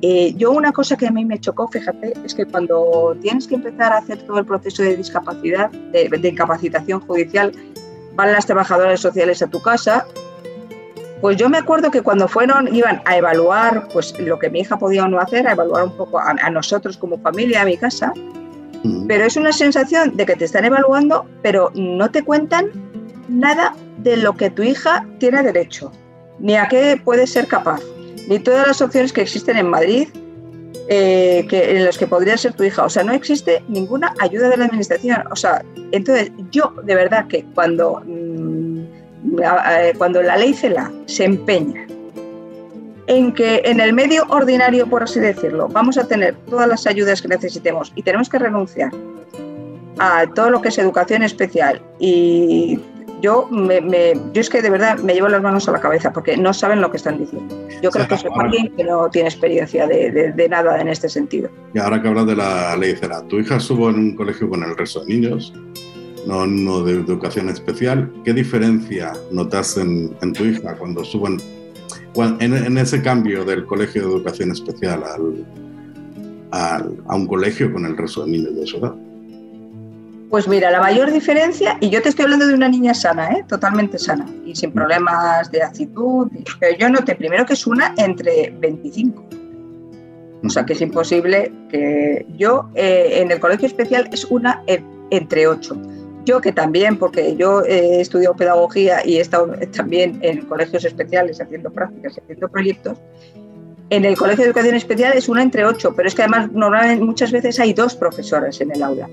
Eh, 0.00 0.32
yo 0.38 0.52
una 0.52 0.72
cosa 0.72 0.96
que 0.96 1.08
a 1.08 1.10
mí 1.10 1.26
me 1.26 1.38
chocó, 1.40 1.68
fíjate, 1.68 2.14
es 2.24 2.34
que 2.34 2.46
cuando 2.46 3.14
tienes 3.20 3.46
que 3.46 3.56
empezar 3.56 3.92
a 3.92 3.98
hacer 3.98 4.22
todo 4.22 4.38
el 4.38 4.46
proceso 4.46 4.82
de 4.82 4.96
discapacidad, 4.96 5.70
de, 5.92 6.08
de 6.08 6.28
incapacitación 6.28 7.00
judicial, 7.00 7.52
van 8.14 8.32
las 8.32 8.46
trabajadoras 8.46 8.98
sociales 8.98 9.42
a 9.42 9.48
tu 9.48 9.60
casa 9.60 10.06
pues 11.20 11.36
yo 11.36 11.48
me 11.48 11.58
acuerdo 11.58 11.90
que 11.90 12.02
cuando 12.02 12.28
fueron, 12.28 12.74
iban 12.74 13.00
a 13.04 13.16
evaluar 13.16 13.88
pues 13.92 14.18
lo 14.18 14.38
que 14.38 14.50
mi 14.50 14.60
hija 14.60 14.78
podía 14.78 15.04
o 15.04 15.08
no 15.08 15.18
hacer, 15.18 15.46
a 15.46 15.52
evaluar 15.52 15.84
un 15.84 15.96
poco 15.96 16.18
a, 16.18 16.50
nosotros 16.50 16.96
como 16.96 17.18
familia, 17.18 17.62
a 17.62 17.64
mi 17.64 17.76
casa, 17.76 18.12
pero 19.08 19.24
es 19.24 19.36
una 19.36 19.52
sensación 19.52 20.16
de 20.16 20.26
que 20.26 20.36
te 20.36 20.44
están 20.44 20.64
evaluando, 20.64 21.26
pero 21.42 21.72
no 21.74 22.10
te 22.10 22.22
cuentan 22.22 22.70
nada 23.28 23.74
de 23.98 24.16
lo 24.16 24.34
que 24.34 24.50
tu 24.50 24.62
hija 24.62 25.06
tiene 25.18 25.42
derecho, 25.42 25.90
ni 26.38 26.56
a 26.56 26.68
qué 26.68 27.00
puede 27.02 27.26
ser 27.26 27.46
capaz, 27.46 27.80
ni 28.28 28.38
todas 28.38 28.66
las 28.66 28.80
opciones 28.80 29.12
que 29.12 29.22
existen 29.22 29.56
en 29.56 29.68
Madrid 29.68 30.08
eh, 30.88 31.44
que, 31.48 31.76
en 31.76 31.84
las 31.84 31.98
que 31.98 32.06
podría 32.06 32.36
ser 32.36 32.52
tu 32.52 32.62
hija. 32.62 32.84
O 32.84 32.88
sea, 32.88 33.02
no 33.02 33.12
existe 33.12 33.60
ninguna 33.66 34.14
ayuda 34.20 34.48
de 34.48 34.56
la 34.56 34.66
administración. 34.66 35.24
O 35.32 35.36
sea, 35.36 35.64
entonces 35.90 36.30
yo 36.52 36.72
de 36.84 36.94
verdad 36.94 37.26
que 37.26 37.44
cuando 37.54 38.02
mm, 38.06 38.65
cuando 39.98 40.22
la 40.22 40.36
ley 40.36 40.54
CELA 40.54 40.90
se 41.06 41.24
empeña 41.24 41.86
en 43.06 43.32
que 43.32 43.62
en 43.64 43.80
el 43.80 43.92
medio 43.92 44.24
ordinario, 44.28 44.86
por 44.86 45.02
así 45.02 45.20
decirlo, 45.20 45.68
vamos 45.68 45.96
a 45.96 46.08
tener 46.08 46.34
todas 46.48 46.68
las 46.68 46.86
ayudas 46.86 47.22
que 47.22 47.28
necesitemos 47.28 47.92
y 47.94 48.02
tenemos 48.02 48.28
que 48.28 48.38
renunciar 48.38 48.90
a 49.98 50.26
todo 50.26 50.50
lo 50.50 50.60
que 50.60 50.68
es 50.68 50.78
educación 50.78 51.22
especial 51.22 51.80
y 51.98 52.78
yo, 53.22 53.48
me, 53.50 53.80
yo 54.32 54.40
es 54.40 54.50
que 54.50 54.60
de 54.60 54.68
verdad 54.68 54.98
me 54.98 55.14
llevo 55.14 55.28
las 55.28 55.42
manos 55.42 55.68
a 55.68 55.72
la 55.72 55.80
cabeza 55.80 56.12
porque 56.12 56.36
no 56.36 56.52
saben 56.52 56.80
lo 56.80 56.90
que 56.90 56.98
están 56.98 57.18
diciendo. 57.18 57.54
Yo 57.82 57.90
creo 57.90 58.06
que 58.06 58.14
es 58.14 58.24
alguien 58.38 58.74
que 58.76 58.84
no 58.84 59.08
tiene 59.08 59.28
experiencia 59.28 59.86
de, 59.86 60.32
de, 60.32 60.48
nada 60.48 60.80
en 60.80 60.88
este 60.88 61.08
sentido. 61.08 61.48
Y 61.72 61.78
ahora 61.78 62.02
que 62.02 62.08
hablas 62.08 62.26
de 62.26 62.36
la 62.36 62.76
ley 62.76 62.94
CELA, 62.94 63.22
tu 63.22 63.38
hija 63.38 63.56
estuvo 63.56 63.88
en 63.88 63.96
un 63.96 64.16
colegio 64.16 64.50
con 64.50 64.62
el 64.62 64.76
resto 64.76 65.04
de 65.04 65.14
niños 65.14 65.52
no, 66.26 66.82
de 66.82 66.92
educación 66.92 67.48
especial. 67.48 68.12
¿Qué 68.24 68.32
diferencia 68.32 69.12
notas 69.30 69.76
en, 69.76 70.32
tu 70.32 70.44
hija 70.44 70.74
cuando 70.76 71.04
suben 71.04 71.40
en, 72.40 72.78
ese 72.78 73.00
cambio 73.02 73.44
del 73.44 73.64
colegio 73.64 74.02
de 74.02 74.08
educación 74.08 74.50
especial 74.50 75.02
a, 76.52 76.82
un 77.14 77.26
colegio 77.26 77.72
con 77.72 77.86
el 77.86 77.96
resto 77.96 78.24
de 78.24 78.32
niños 78.32 78.56
de 78.56 78.66
su 78.66 78.78
edad? 78.78 78.94
Pues 80.28 80.48
mira, 80.48 80.72
la 80.72 80.80
mayor 80.80 81.12
diferencia, 81.12 81.78
y 81.80 81.88
yo 81.88 82.02
te 82.02 82.08
estoy 82.08 82.24
hablando 82.24 82.48
de 82.48 82.54
una 82.54 82.68
niña 82.68 82.94
sana, 82.94 83.30
¿eh? 83.30 83.44
totalmente 83.46 83.96
sana, 83.96 84.26
y 84.44 84.56
sin 84.56 84.72
problemas 84.72 85.52
de 85.52 85.62
actitud, 85.62 86.28
pero 86.58 86.76
yo 86.76 86.88
noté 86.88 87.14
primero 87.14 87.46
que 87.46 87.52
es 87.52 87.64
una 87.64 87.94
entre 87.96 88.52
25. 88.58 89.24
O 90.44 90.50
sea 90.50 90.66
que 90.66 90.72
es 90.72 90.80
imposible 90.80 91.52
que 91.70 92.26
yo 92.36 92.68
eh, 92.74 93.20
en 93.20 93.30
el 93.30 93.38
colegio 93.38 93.66
especial 93.68 94.08
es 94.12 94.24
una 94.24 94.62
entre 95.10 95.46
8. 95.46 95.80
Yo 96.26 96.40
que 96.40 96.52
también, 96.52 96.98
porque 96.98 97.36
yo 97.36 97.62
he 97.62 98.00
estudiado 98.00 98.36
pedagogía 98.36 99.06
y 99.06 99.16
he 99.16 99.20
estado 99.20 99.54
también 99.74 100.18
en 100.22 100.44
colegios 100.46 100.84
especiales 100.84 101.40
haciendo 101.40 101.70
prácticas, 101.70 102.18
haciendo 102.18 102.48
proyectos, 102.48 102.98
en 103.90 104.04
el 104.04 104.16
colegio 104.16 104.42
de 104.42 104.50
educación 104.50 104.74
especial 104.74 105.12
es 105.16 105.28
una 105.28 105.42
entre 105.42 105.64
ocho, 105.64 105.94
pero 105.94 106.08
es 106.08 106.14
que 106.16 106.22
además 106.22 106.50
normalmente 106.50 107.04
muchas 107.04 107.30
veces 107.30 107.60
hay 107.60 107.72
dos 107.72 107.94
profesores 107.94 108.60
en 108.60 108.72
el 108.74 108.82
aula. 108.82 109.08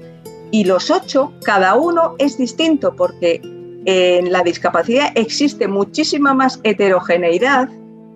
Y 0.50 0.64
los 0.64 0.90
ocho, 0.90 1.32
cada 1.44 1.76
uno 1.76 2.16
es 2.18 2.38
distinto 2.38 2.96
porque 2.96 3.40
en 3.86 4.32
la 4.32 4.42
discapacidad 4.42 5.12
existe 5.14 5.68
muchísima 5.68 6.34
más 6.34 6.60
heterogeneidad 6.64 7.70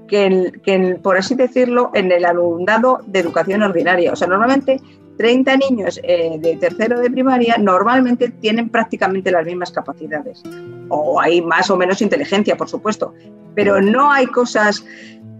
que, 0.08 1.00
por 1.04 1.18
así 1.18 1.36
decirlo, 1.36 1.92
en 1.94 2.12
el 2.12 2.26
alumnado 2.26 3.02
de 3.06 3.20
educación 3.20 3.62
ordinaria. 3.62 4.14
O 4.14 4.16
sea, 4.16 4.28
normalmente 4.28 4.82
30 5.18 5.58
niños 5.58 6.00
eh, 6.04 6.38
de 6.40 6.56
tercero 6.58 7.00
de 7.00 7.10
primaria 7.10 7.58
normalmente 7.58 8.30
tienen 8.30 8.70
prácticamente 8.70 9.32
las 9.32 9.46
mismas 9.46 9.72
capacidades. 9.72 10.44
O 10.90 11.20
hay 11.20 11.42
más 11.42 11.70
o 11.70 11.78
menos 11.78 12.02
inteligencia, 12.02 12.56
por 12.56 12.70
supuesto, 12.70 13.14
pero 13.56 13.82
no 13.82 14.12
hay 14.12 14.28
cosas, 14.28 14.86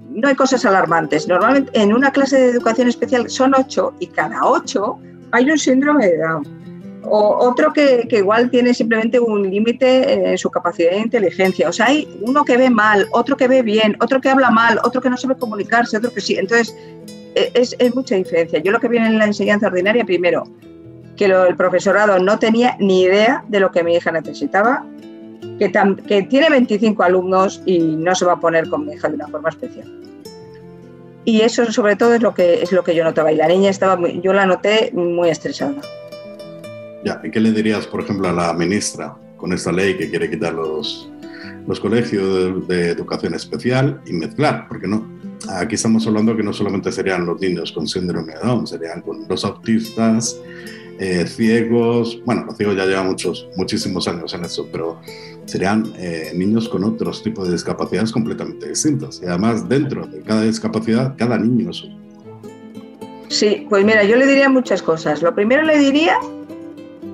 no 0.10 0.28
hay 0.28 0.36
cosas 0.36 0.66
alarmantes. 0.66 1.28
Normalmente 1.28 1.72
en 1.80 1.94
una 1.94 2.12
clase 2.12 2.38
de 2.40 2.50
educación 2.50 2.88
especial 2.88 3.30
son 3.30 3.54
ocho 3.56 3.94
y 4.00 4.08
cada 4.08 4.46
ocho 4.46 5.00
hay 5.32 5.50
un 5.50 5.58
síndrome 5.58 6.08
de 6.08 6.18
Down. 6.18 6.58
O 7.10 7.38
otro 7.48 7.72
que, 7.72 8.06
que, 8.10 8.18
igual 8.18 8.50
tiene 8.50 8.74
simplemente 8.74 9.18
un 9.18 9.50
límite 9.50 10.32
en 10.32 10.38
su 10.38 10.50
capacidad 10.50 10.92
de 10.92 10.98
inteligencia. 10.98 11.70
O 11.70 11.72
sea, 11.72 11.86
hay 11.86 12.06
uno 12.22 12.44
que 12.44 12.58
ve 12.58 12.70
mal, 12.70 13.08
otro 13.12 13.38
que 13.38 13.48
ve 13.48 13.62
bien, 13.62 13.96
otro 14.02 14.20
que 14.20 14.30
habla 14.30 14.50
mal, 14.50 14.78
otro 14.84 15.00
que 15.00 15.10
no 15.10 15.16
sabe 15.16 15.38
comunicarse, 15.38 15.96
otro 15.96 16.14
que 16.14 16.20
sí. 16.20 16.36
Entonces, 16.36 16.76
e, 17.38 17.52
es, 17.54 17.76
mucha 17.96 18.16
diferencia. 18.16 18.60
Yo 18.60 18.72
lo 18.72 18.80
que 18.80 18.88
vi 18.88 18.98
en 18.98 19.18
la 19.18 19.26
enseñanza 19.26 19.68
ordinaria, 19.68 20.04
primero, 20.06 20.44
que 21.16 21.26
el 21.26 21.56
profesorado 21.56 22.20
no 22.20 22.40
tenía 22.40 22.76
ni 22.80 23.04
idea 23.04 23.44
de 23.48 23.60
lo 23.60 23.72
que 23.72 23.84
mi 23.84 23.96
hija 23.96 24.12
necesitaba, 24.12 24.86
que, 25.60 26.28
tiene 26.30 26.50
25 26.50 27.04
alumnos 27.04 27.62
y 27.66 27.80
no 27.80 28.14
se 28.16 28.26
va 28.26 28.34
a 28.34 28.40
poner 28.40 28.70
con 28.70 28.86
mi 28.86 28.94
hija 28.94 29.10
de 29.10 29.16
una 29.16 29.28
forma 29.28 29.50
especial. 29.50 29.92
Y 31.26 31.42
eso 31.42 31.70
sobre 31.72 31.96
todo 31.96 32.14
es 32.14 32.22
lo 32.22 32.34
que, 32.34 32.62
es 32.62 32.72
lo 32.72 32.84
que 32.84 32.96
yo 32.96 33.04
notaba. 33.04 33.32
Y 33.32 33.36
la 33.36 33.48
niña 33.48 33.70
estaba, 33.70 34.00
yo 34.08 34.34
la 34.34 34.46
noté 34.46 34.92
muy 34.94 35.30
estresada. 35.30 35.76
Ya, 37.04 37.20
¿y 37.24 37.32
qué 37.32 37.40
le 37.40 37.52
dirías, 37.52 37.86
por 37.88 38.02
ejemplo, 38.02 38.30
a 38.30 38.34
la 38.34 38.54
ministra 38.54 39.16
con 39.38 39.54
esta 39.54 39.72
ley 39.72 39.98
que 39.98 40.10
quiere 40.10 40.30
quitar 40.30 40.54
los, 40.54 41.10
los 41.68 41.80
colegios 41.80 42.68
de, 42.68 42.92
educación 42.92 43.34
especial 43.34 44.02
y 44.06 44.14
mezclar, 44.14 44.68
porque 44.68 44.88
no, 44.88 45.06
aquí 45.50 45.76
estamos 45.76 46.06
hablando 46.08 46.36
que 46.36 46.44
no 46.44 46.54
solamente 46.54 46.92
serían 46.92 47.26
los 47.26 47.40
niños 47.40 47.72
con 47.72 47.88
síndrome 47.88 48.34
de 48.34 48.40
Down, 48.40 48.68
serían 48.68 49.02
con 49.02 49.28
los 49.28 49.46
autistas, 49.46 50.40
eh, 51.00 51.26
ciegos, 51.28 52.20
bueno, 52.26 52.46
los 52.46 52.58
ciegos 52.58 52.76
ya 52.76 52.86
llevan 52.86 53.08
muchos, 53.08 53.48
muchísimos 53.56 54.08
años 54.08 54.34
en 54.34 54.46
eso, 54.46 54.68
pero 54.72 55.00
serían 55.46 55.94
eh, 55.98 56.32
niños 56.36 56.68
con 56.68 56.84
otros 56.84 57.22
tipos 57.22 57.48
de 57.48 57.54
discapacidades 57.54 58.12
completamente 58.12 58.68
distintas. 58.68 59.22
Y 59.22 59.28
además, 59.28 59.70
dentro 59.70 60.08
de 60.08 60.22
cada 60.22 60.42
discapacidad, 60.42 61.16
cada 61.18 61.38
niño 61.38 61.70
es 61.70 61.84
Sí, 63.30 63.68
pues 63.70 63.84
mira, 63.84 64.04
yo 64.06 64.16
le 64.16 64.26
diría 64.26 64.50
muchas 64.50 64.82
cosas. 64.82 65.22
Lo 65.22 65.36
primero 65.36 65.62
le 65.62 65.78
diría 65.78 66.18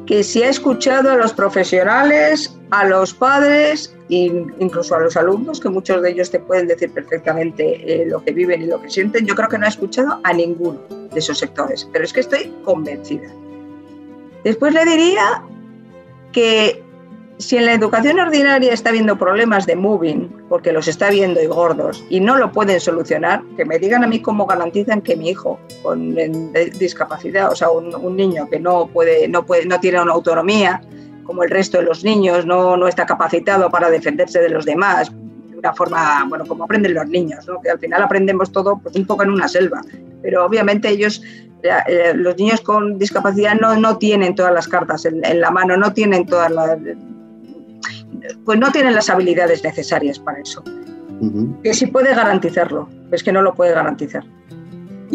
que 0.06 0.24
si 0.24 0.44
ha 0.44 0.50
escuchado 0.50 1.12
a 1.12 1.16
los 1.16 1.34
profesionales, 1.34 2.58
a 2.72 2.86
los 2.86 3.14
padres 3.14 3.96
e 4.10 4.46
incluso 4.60 4.96
a 4.96 5.00
los 5.00 5.16
alumnos, 5.16 5.60
que 5.60 5.70
muchos 5.70 6.02
de 6.02 6.12
ellos 6.12 6.30
te 6.30 6.40
pueden 6.40 6.68
decir 6.68 6.92
perfectamente 6.92 8.02
eh, 8.02 8.06
lo 8.06 8.24
que 8.24 8.32
viven 8.32 8.64
y 8.64 8.66
lo 8.66 8.82
que 8.82 8.90
sienten, 8.90 9.26
yo 9.26 9.36
creo 9.36 9.48
que 9.48 9.58
no 9.58 9.66
ha 9.66 9.70
escuchado 9.70 10.20
a 10.24 10.34
ninguno 10.34 10.80
de 10.90 11.20
esos 11.20 11.40
sectores, 11.40 11.88
pero 11.92 12.04
es 12.04 12.12
que 12.12 12.20
estoy 12.20 12.54
convencida. 12.64 13.30
Después 14.44 14.74
le 14.74 14.84
diría 14.86 15.44
que 16.34 16.84
si 17.38 17.58
en 17.58 17.66
la 17.66 17.74
educación 17.74 18.20
ordinaria 18.20 18.74
está 18.74 18.90
habiendo 18.90 19.18
problemas 19.18 19.66
de 19.66 19.76
moving, 19.76 20.33
porque 20.50 20.72
los 20.72 20.88
está 20.88 21.10
viendo 21.10 21.42
y 21.42 21.48
gordos, 21.48 22.04
y 22.10 22.20
no 22.20 22.38
lo 22.38 22.52
pueden 22.52 22.80
solucionar, 22.80 23.42
que 23.56 23.66
me 23.66 23.80
digan 23.80 24.04
a 24.04 24.08
mí 24.08 24.22
cómo 24.22 24.46
garantizan 24.46 25.02
que 25.02 25.16
mi 25.16 25.30
hijo 25.30 25.60
con 25.82 26.16
discapacidad, 26.78 27.52
o 27.52 27.56
sea, 27.56 27.70
un, 27.70 28.16
niño 28.16 28.48
que 28.50 28.60
no, 28.60 28.88
puede, 28.88 29.28
no, 29.28 29.46
puede, 29.46 29.66
no 29.66 29.80
tiene 29.80 30.02
una 30.02 30.14
autonomía, 30.14 30.82
como 31.24 31.44
el 31.44 31.50
resto 31.50 31.78
de 31.78 31.84
los 31.84 32.04
niños, 32.04 32.46
no, 32.46 32.76
no 32.78 32.88
está 32.88 33.06
capacitado 33.06 33.70
para 33.70 33.90
defenderse 33.90 34.40
de 34.40 34.50
los 34.50 34.66
demás, 34.66 35.12
de 35.50 35.58
una 35.58 35.74
forma, 35.74 36.26
bueno, 36.28 36.46
como 36.46 36.66
aprenden 36.66 36.94
los 36.94 37.08
niños, 37.08 37.48
¿no? 37.48 37.62
que 37.62 37.70
al 37.70 37.80
final 37.80 38.04
aprendemos 38.04 38.52
todo 38.52 38.78
pues, 38.78 38.96
un 38.96 39.06
poco 39.06 39.24
en 39.24 39.32
una 39.32 39.48
selva, 39.48 39.82
pero 40.22 40.46
obviamente 40.46 40.90
ellos 40.90 41.22
eh, 41.64 42.14
los 42.14 42.38
niños 42.38 42.60
con 42.60 43.00
discapacidad 43.00 43.56
no, 43.56 43.78
no 43.78 43.98
tienen 43.98 44.36
todas 44.36 44.54
las 44.54 44.68
cartas 44.68 45.06
en, 45.06 45.24
en, 45.24 45.40
la 45.40 45.50
mano, 45.50 45.78
no 45.78 45.94
tienen 45.94 46.26
todas 46.26 46.52
las, 46.52 46.78
pues 48.46 48.60
no 48.60 48.72
tienen 48.72 48.94
las 48.94 49.10
habilidades 49.10 49.64
necesarias 49.64 50.20
para 50.20 50.40
eso. 50.40 50.64
Que 51.64 51.74
si 51.74 51.88
puede 51.88 52.14
garantizarlo, 52.14 52.90
es 53.12 53.24
que 53.24 53.32
no 53.32 53.42
lo 53.42 53.54
puede 53.54 53.74
garantizar. 53.74 54.24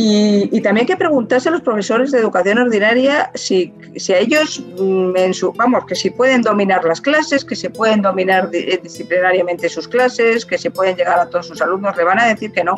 Y, 0.01 0.61
también 0.61 0.85
hay 0.85 0.87
que 0.87 0.97
preguntarse 0.97 1.49
a 1.49 1.53
los 1.53 1.62
profesores 1.62 2.12
de 2.12 2.21
educación 2.21 2.59
ordinaria 2.59 3.33
si, 3.35 3.75
si 3.97 4.12
a 4.12 4.18
ellos, 4.21 4.62
mm, 4.79 5.16
en 5.16 5.35
su, 5.35 5.53
vamos, 5.53 5.87
que 5.87 5.97
si 5.97 6.11
pueden 6.11 6.42
dominar 6.42 6.85
las 6.85 7.01
clases, 7.01 7.44
que 7.44 7.57
se 7.57 7.68
pueden 7.68 8.03
dominar 8.03 8.49
eh, 8.53 8.79
disciplinariamente 8.81 9.68
sus 9.68 9.88
clases, 9.88 10.47
que 10.47 10.57
se 10.57 10.71
pueden 10.71 10.94
llegar 10.94 11.18
a 11.18 11.29
todos 11.29 11.49
sus 11.49 11.61
alumnos, 11.61 11.97
le 11.97 12.05
van 12.05 12.21
a 12.21 12.27
decir 12.27 12.53
que 12.53 12.62
no. 12.62 12.77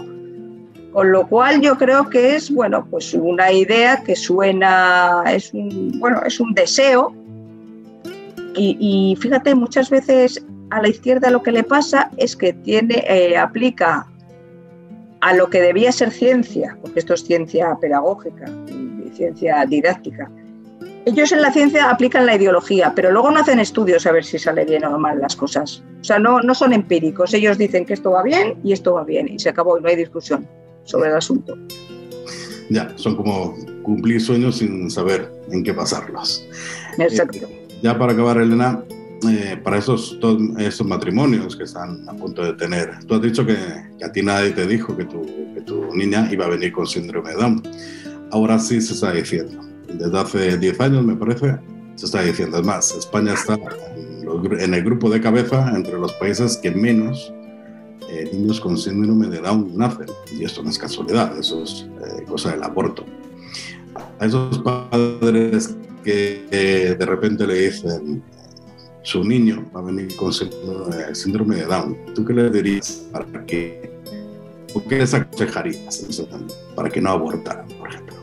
Con 0.94 1.12
lo 1.12 1.26
cual 1.28 1.60
yo 1.60 1.76
creo 1.76 2.08
que 2.08 2.36
es, 2.36 2.50
bueno, 2.50 2.86
pues 2.90 3.12
una 3.12 3.52
idea 3.52 4.02
que 4.02 4.16
suena, 4.16 5.22
es 5.30 5.52
un, 5.52 6.00
bueno, 6.00 6.22
es 6.24 6.40
un 6.40 6.54
deseo, 6.54 7.14
y, 8.56 9.16
fíjate, 9.20 9.54
muchas 9.54 9.90
veces 9.90 10.44
a 10.70 10.82
la 10.82 10.88
izquierda 10.88 11.30
lo 11.30 11.42
que 11.42 11.52
le 11.52 11.64
pasa 11.64 12.10
es 12.16 12.36
que 12.36 12.52
tiene, 12.52 13.04
eh, 13.08 13.36
aplica 13.36 14.06
a 15.20 15.34
lo 15.34 15.50
que 15.50 15.60
debía 15.60 15.92
ser 15.92 16.10
ciencia, 16.10 16.76
porque 16.80 17.00
esto 17.00 17.14
es 17.14 17.24
ciencia 17.24 17.76
pedagógica 17.80 18.46
y 18.68 19.10
ciencia 19.14 19.64
didáctica. 19.66 20.30
Ellos 21.06 21.32
en 21.32 21.42
la 21.42 21.52
ciencia 21.52 21.90
aplican 21.90 22.26
la 22.26 22.36
ideología, 22.36 22.92
pero 22.94 23.10
luego 23.10 23.30
no 23.30 23.40
hacen 23.40 23.58
estudios 23.58 24.06
a 24.06 24.12
ver 24.12 24.24
si 24.24 24.38
sale 24.38 24.64
bien 24.64 24.84
o 24.84 24.98
mal 24.98 25.18
las 25.18 25.34
cosas. 25.34 25.82
O 26.00 26.04
sea, 26.04 26.18
no, 26.18 26.40
no 26.40 26.54
son 26.54 26.72
empíricos. 26.72 27.32
Ellos 27.32 27.56
dicen 27.58 27.86
que 27.86 27.94
esto 27.94 28.10
va 28.10 28.22
bien 28.22 28.58
y 28.62 28.72
esto 28.72 28.94
va 28.94 29.04
bien 29.04 29.28
y 29.28 29.38
se 29.38 29.48
acabó 29.48 29.78
y 29.78 29.82
no 29.82 29.88
hay 29.88 29.96
discusión 29.96 30.46
sobre 30.84 31.10
el 31.10 31.16
asunto. 31.16 31.56
Ya, 32.68 32.92
son 32.96 33.16
como 33.16 33.56
cumplir 33.82 34.20
sueños 34.20 34.58
sin 34.58 34.90
saber 34.90 35.30
en 35.50 35.64
qué 35.64 35.74
pasarlos. 35.74 36.46
Exacto. 36.98 37.46
Eh, 37.46 37.59
ya 37.82 37.98
para 37.98 38.12
acabar, 38.12 38.38
Elena, 38.38 38.84
eh, 39.28 39.60
para 39.62 39.76
esos, 39.76 40.18
esos 40.58 40.86
matrimonios 40.86 41.54
que 41.54 41.64
están 41.64 42.08
a 42.08 42.14
punto 42.14 42.42
de 42.42 42.54
tener, 42.54 43.04
tú 43.06 43.14
has 43.14 43.22
dicho 43.22 43.44
que, 43.44 43.56
a 44.02 44.10
ti 44.12 44.22
nadie 44.22 44.50
te 44.52 44.66
dijo 44.66 44.96
que 44.96 45.04
tu, 45.04 45.22
que 45.54 45.60
tu, 45.60 45.94
niña 45.94 46.28
iba 46.32 46.46
a 46.46 46.48
venir 46.48 46.72
con 46.72 46.86
síndrome 46.86 47.30
de 47.30 47.36
Down. 47.36 47.62
Ahora 48.32 48.58
sí 48.58 48.80
se 48.80 48.94
está 48.94 49.12
diciendo. 49.12 49.60
Desde 49.88 50.18
hace 50.18 50.58
10 50.58 50.80
años, 50.80 51.04
me 51.04 51.16
parece, 51.16 51.58
se 51.96 52.06
está 52.06 52.22
diciendo. 52.22 52.58
Es 52.58 52.64
más, 52.64 52.92
España 52.92 53.34
está 53.34 53.54
en, 53.54 54.74
el 54.74 54.84
grupo 54.84 55.10
de 55.10 55.20
cabeza 55.20 55.70
entre 55.74 55.98
los 55.98 56.12
países 56.14 56.56
que 56.56 56.70
menos 56.70 57.32
eh, 58.08 58.30
niños 58.32 58.60
con 58.60 58.78
síndrome 58.78 59.26
de 59.28 59.40
Down 59.40 59.76
nacen. 59.76 60.06
Y 60.32 60.44
esto 60.44 60.62
no 60.62 60.70
es 60.70 60.78
casualidad, 60.78 61.36
eso 61.38 61.62
es 61.62 61.86
eh, 62.06 62.24
cosa 62.26 62.52
del 62.52 62.62
aborto. 62.62 63.04
A 64.20 64.26
esos 64.26 64.58
padres 64.58 65.74
que 66.04 66.94
de 66.98 67.06
repente 67.06 67.46
le 67.46 67.54
dicen 67.54 68.22
su 69.02 69.24
niño 69.24 69.64
va 69.74 69.80
a 69.80 69.84
venir 69.84 70.14
con 70.16 70.30
síndrome 71.14 71.56
de 71.56 71.64
Down. 71.64 71.96
¿Tú 72.14 72.24
qué 72.24 72.34
le 72.34 72.50
dirías 72.50 73.02
para 73.10 73.46
que, 73.46 73.90
o 74.74 74.82
qué 74.84 74.98
les 74.98 75.14
aconsejarías 75.14 76.06
para 76.74 76.90
que 76.90 77.00
no 77.00 77.10
abortaran, 77.10 77.66
por 77.78 77.88
ejemplo? 77.88 78.16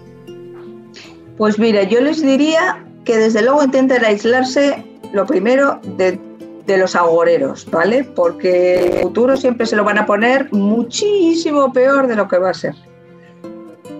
Pues 1.37 1.57
mira, 1.57 1.83
yo 1.83 1.99
les 2.01 2.21
diría 2.21 2.85
que 3.03 3.17
desde 3.17 3.41
luego 3.41 3.63
intenten 3.63 4.05
aislarse, 4.05 4.85
lo 5.13 5.25
primero, 5.25 5.81
de, 5.97 6.19
de 6.67 6.77
los 6.77 6.95
agoreros, 6.95 7.67
¿vale? 7.71 8.03
Porque 8.03 8.79
el 8.79 9.01
futuro 9.01 9.35
siempre 9.35 9.65
se 9.65 9.75
lo 9.75 9.83
van 9.83 9.97
a 9.97 10.05
poner 10.05 10.51
muchísimo 10.53 11.73
peor 11.73 12.07
de 12.07 12.15
lo 12.15 12.27
que 12.27 12.37
va 12.37 12.51
a 12.51 12.53
ser. 12.53 12.75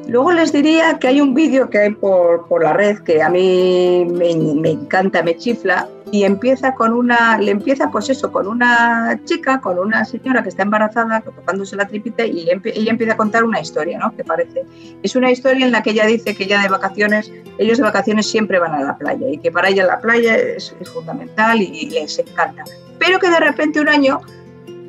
Luego 0.07 0.31
les 0.31 0.53
diría 0.53 0.97
que 0.99 1.09
hay 1.09 1.19
un 1.19 1.33
vídeo 1.33 1.69
que 1.69 1.79
hay 1.79 1.93
por, 1.93 2.47
por 2.47 2.63
la 2.63 2.71
red 2.71 2.99
que 2.99 3.21
a 3.21 3.29
mí 3.29 4.07
me, 4.09 4.33
me, 4.35 4.71
encanta, 4.71 5.21
me 5.21 5.35
chifla, 5.35 5.89
y 6.13 6.23
empieza 6.23 6.73
con 6.73 6.93
una, 6.93 7.37
le 7.37 7.51
empieza 7.51 7.91
pues 7.91 8.09
eso, 8.09 8.31
con 8.31 8.47
una 8.47 9.19
chica, 9.25 9.59
con 9.59 9.77
una 9.77 10.05
señora 10.05 10.41
que 10.41 10.49
está 10.49 10.63
embarazada, 10.63 11.19
tocándose 11.19 11.75
la 11.75 11.85
tripita, 11.85 12.25
y 12.25 12.49
ella 12.49 12.91
empieza 12.91 13.13
a 13.13 13.17
contar 13.17 13.43
una 13.43 13.59
historia, 13.59 13.99
¿no? 13.99 14.15
Que 14.15 14.23
parece. 14.23 14.63
Es 15.03 15.17
una 15.17 15.29
historia 15.29 15.65
en 15.65 15.73
la 15.73 15.83
que 15.83 15.89
ella 15.89 16.05
dice 16.05 16.33
que 16.33 16.47
ya 16.47 16.63
de 16.63 16.69
vacaciones, 16.69 17.29
ellos 17.57 17.77
de 17.77 17.83
vacaciones 17.83 18.27
siempre 18.27 18.59
van 18.59 18.75
a 18.75 18.83
la 18.83 18.97
playa, 18.97 19.27
y 19.29 19.37
que 19.39 19.51
para 19.51 19.67
ella 19.67 19.85
la 19.85 19.99
playa 19.99 20.37
es, 20.37 20.73
fundamental 20.93 21.61
y, 21.61 21.65
y 21.65 21.89
les 21.89 22.17
encanta. 22.17 22.63
Pero 22.97 23.19
que 23.19 23.29
de 23.29 23.41
repente 23.41 23.81
un 23.81 23.89
año 23.89 24.21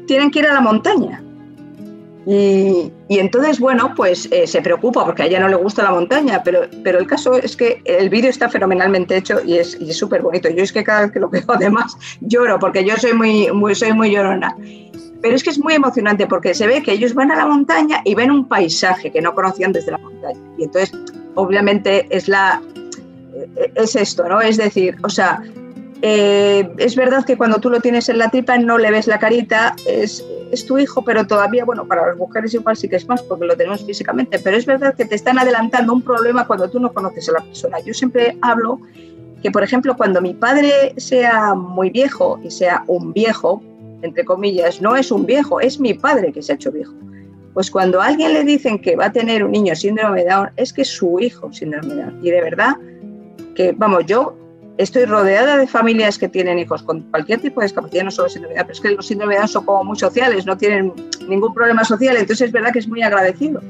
tienen 0.06 0.30
que 0.30 0.38
ir 0.38 0.46
a 0.46 0.54
la 0.54 0.60
montaña 0.60 1.24
y, 2.30 2.92
entonces, 3.08 3.58
bueno, 3.58 3.94
pues 3.96 4.28
eh, 4.30 4.46
se 4.46 4.60
preocupa 4.60 5.02
porque 5.02 5.22
a 5.22 5.26
ella 5.26 5.40
no 5.40 5.48
le 5.48 5.56
gusta 5.56 5.82
la 5.82 5.92
montaña, 5.92 6.42
pero, 6.44 6.60
pero 6.84 6.98
el 6.98 7.06
caso 7.06 7.32
es 7.32 7.56
que 7.56 7.80
el 7.86 8.10
vídeo 8.10 8.28
está 8.28 8.50
fenomenalmente 8.50 9.16
hecho 9.16 9.40
y 9.42 9.56
es 9.56 9.78
súper 9.92 10.20
bonito. 10.20 10.50
Yo 10.50 10.62
es 10.62 10.70
que 10.70 10.84
cada 10.84 11.02
vez 11.02 11.12
que 11.12 11.20
lo 11.20 11.28
veo 11.30 11.44
además 11.48 11.96
lloro 12.20 12.58
porque 12.58 12.84
yo 12.84 12.98
soy 12.98 13.14
muy, 13.14 13.50
muy, 13.52 13.74
soy 13.74 13.94
muy 13.94 14.10
llorona. 14.10 14.54
Pero 15.22 15.34
es 15.34 15.42
que 15.42 15.48
es 15.48 15.58
muy 15.58 15.72
emocionante 15.72 16.26
porque 16.26 16.52
se 16.52 16.66
ve 16.66 16.82
que 16.82 16.92
ellos 16.92 17.14
van 17.14 17.32
a 17.32 17.36
la 17.36 17.46
montaña 17.46 18.02
y 18.04 18.14
ven 18.14 18.30
un 18.30 18.46
paisaje 18.46 19.10
que 19.10 19.22
no 19.22 19.34
conocían 19.34 19.72
desde 19.72 19.92
la 19.92 19.98
montaña. 19.98 20.38
Y 20.58 20.64
entonces, 20.64 20.92
obviamente, 21.34 22.06
es, 22.10 22.28
la, 22.28 22.60
eh, 23.56 23.72
es 23.74 23.96
esto, 23.96 24.28
¿no? 24.28 24.42
Es 24.42 24.58
decir, 24.58 24.96
o 25.02 25.08
sea, 25.08 25.42
eh, 26.02 26.70
es 26.78 26.94
verdad 26.94 27.24
que 27.24 27.36
cuando 27.36 27.58
tú 27.58 27.70
lo 27.70 27.80
tienes 27.80 28.08
en 28.08 28.18
la 28.18 28.30
tripa 28.30 28.56
no 28.58 28.78
le 28.78 28.90
ves 28.90 29.06
la 29.06 29.18
carita, 29.18 29.74
es, 29.86 30.24
es, 30.52 30.64
tu 30.64 30.78
hijo, 30.78 31.02
pero 31.02 31.26
todavía, 31.26 31.64
bueno, 31.64 31.86
para 31.86 32.06
las 32.06 32.16
mujeres 32.16 32.54
igual 32.54 32.76
sí 32.76 32.88
que 32.88 32.96
es 32.96 33.08
más 33.08 33.22
porque 33.22 33.46
lo 33.46 33.56
tenemos 33.56 33.84
físicamente, 33.84 34.38
pero 34.38 34.56
es 34.56 34.64
verdad 34.64 34.94
que 34.94 35.04
te 35.04 35.16
están 35.16 35.38
adelantando 35.38 35.92
un 35.92 36.02
problema 36.02 36.46
cuando 36.46 36.70
tú 36.70 36.78
no 36.78 36.92
conoces 36.92 37.28
a 37.28 37.32
la 37.32 37.40
persona. 37.40 37.80
Yo 37.80 37.92
siempre 37.94 38.36
hablo 38.42 38.80
que, 39.42 39.50
por 39.50 39.62
ejemplo, 39.62 39.96
cuando 39.96 40.20
mi 40.20 40.34
padre 40.34 40.94
sea 40.96 41.54
muy 41.54 41.90
viejo 41.90 42.38
y 42.44 42.50
sea 42.50 42.84
un 42.86 43.12
viejo, 43.12 43.62
entre 44.02 44.24
comillas, 44.24 44.80
no 44.80 44.94
es 44.94 45.10
un 45.10 45.26
viejo, 45.26 45.60
es 45.60 45.80
mi 45.80 45.94
padre 45.94 46.32
que 46.32 46.42
se 46.42 46.52
ha 46.52 46.54
hecho 46.54 46.70
viejo. 46.70 46.94
Pues 47.54 47.72
cuando 47.72 48.00
alguien 48.00 48.34
le 48.34 48.44
dicen 48.44 48.78
que 48.78 48.94
va 48.94 49.06
a 49.06 49.12
tener 49.12 49.42
un 49.42 49.50
niño 49.50 49.74
síndrome 49.74 50.22
de 50.22 50.30
Down, 50.30 50.50
es 50.56 50.72
que 50.72 50.82
es 50.82 50.88
su 50.88 51.18
hijo 51.18 51.52
síndrome 51.52 51.94
de 51.94 52.02
Down. 52.02 52.20
Y 52.22 52.30
de 52.30 52.40
verdad 52.40 52.76
que, 53.56 53.72
vamos, 53.72 54.06
yo 54.06 54.37
estoy 54.78 55.04
rodeada 55.04 55.56
de 55.56 55.66
familias 55.66 56.18
que 56.18 56.28
tienen 56.28 56.58
hijos 56.58 56.82
con 56.82 57.02
cualquier 57.10 57.40
tipo 57.40 57.60
de 57.60 57.66
discapacidad, 57.66 58.04
no 58.04 58.10
solo 58.10 58.28
síndrome 58.28 58.54
de 58.54 58.60
pero 58.62 58.72
es 58.72 58.80
que 58.80 58.90
los 58.92 59.06
síndrome 59.06 59.48
son 59.48 59.64
como 59.64 59.84
muy 59.84 59.98
sociales, 59.98 60.46
no 60.46 60.56
tienen 60.56 60.92
ningún 61.28 61.52
problema 61.52 61.84
social, 61.84 62.16
entonces 62.16 62.46
es 62.46 62.52
verdad 62.52 62.72
que 62.72 62.78
es 62.78 62.88
muy 62.88 63.02
agradecido. 63.02 63.60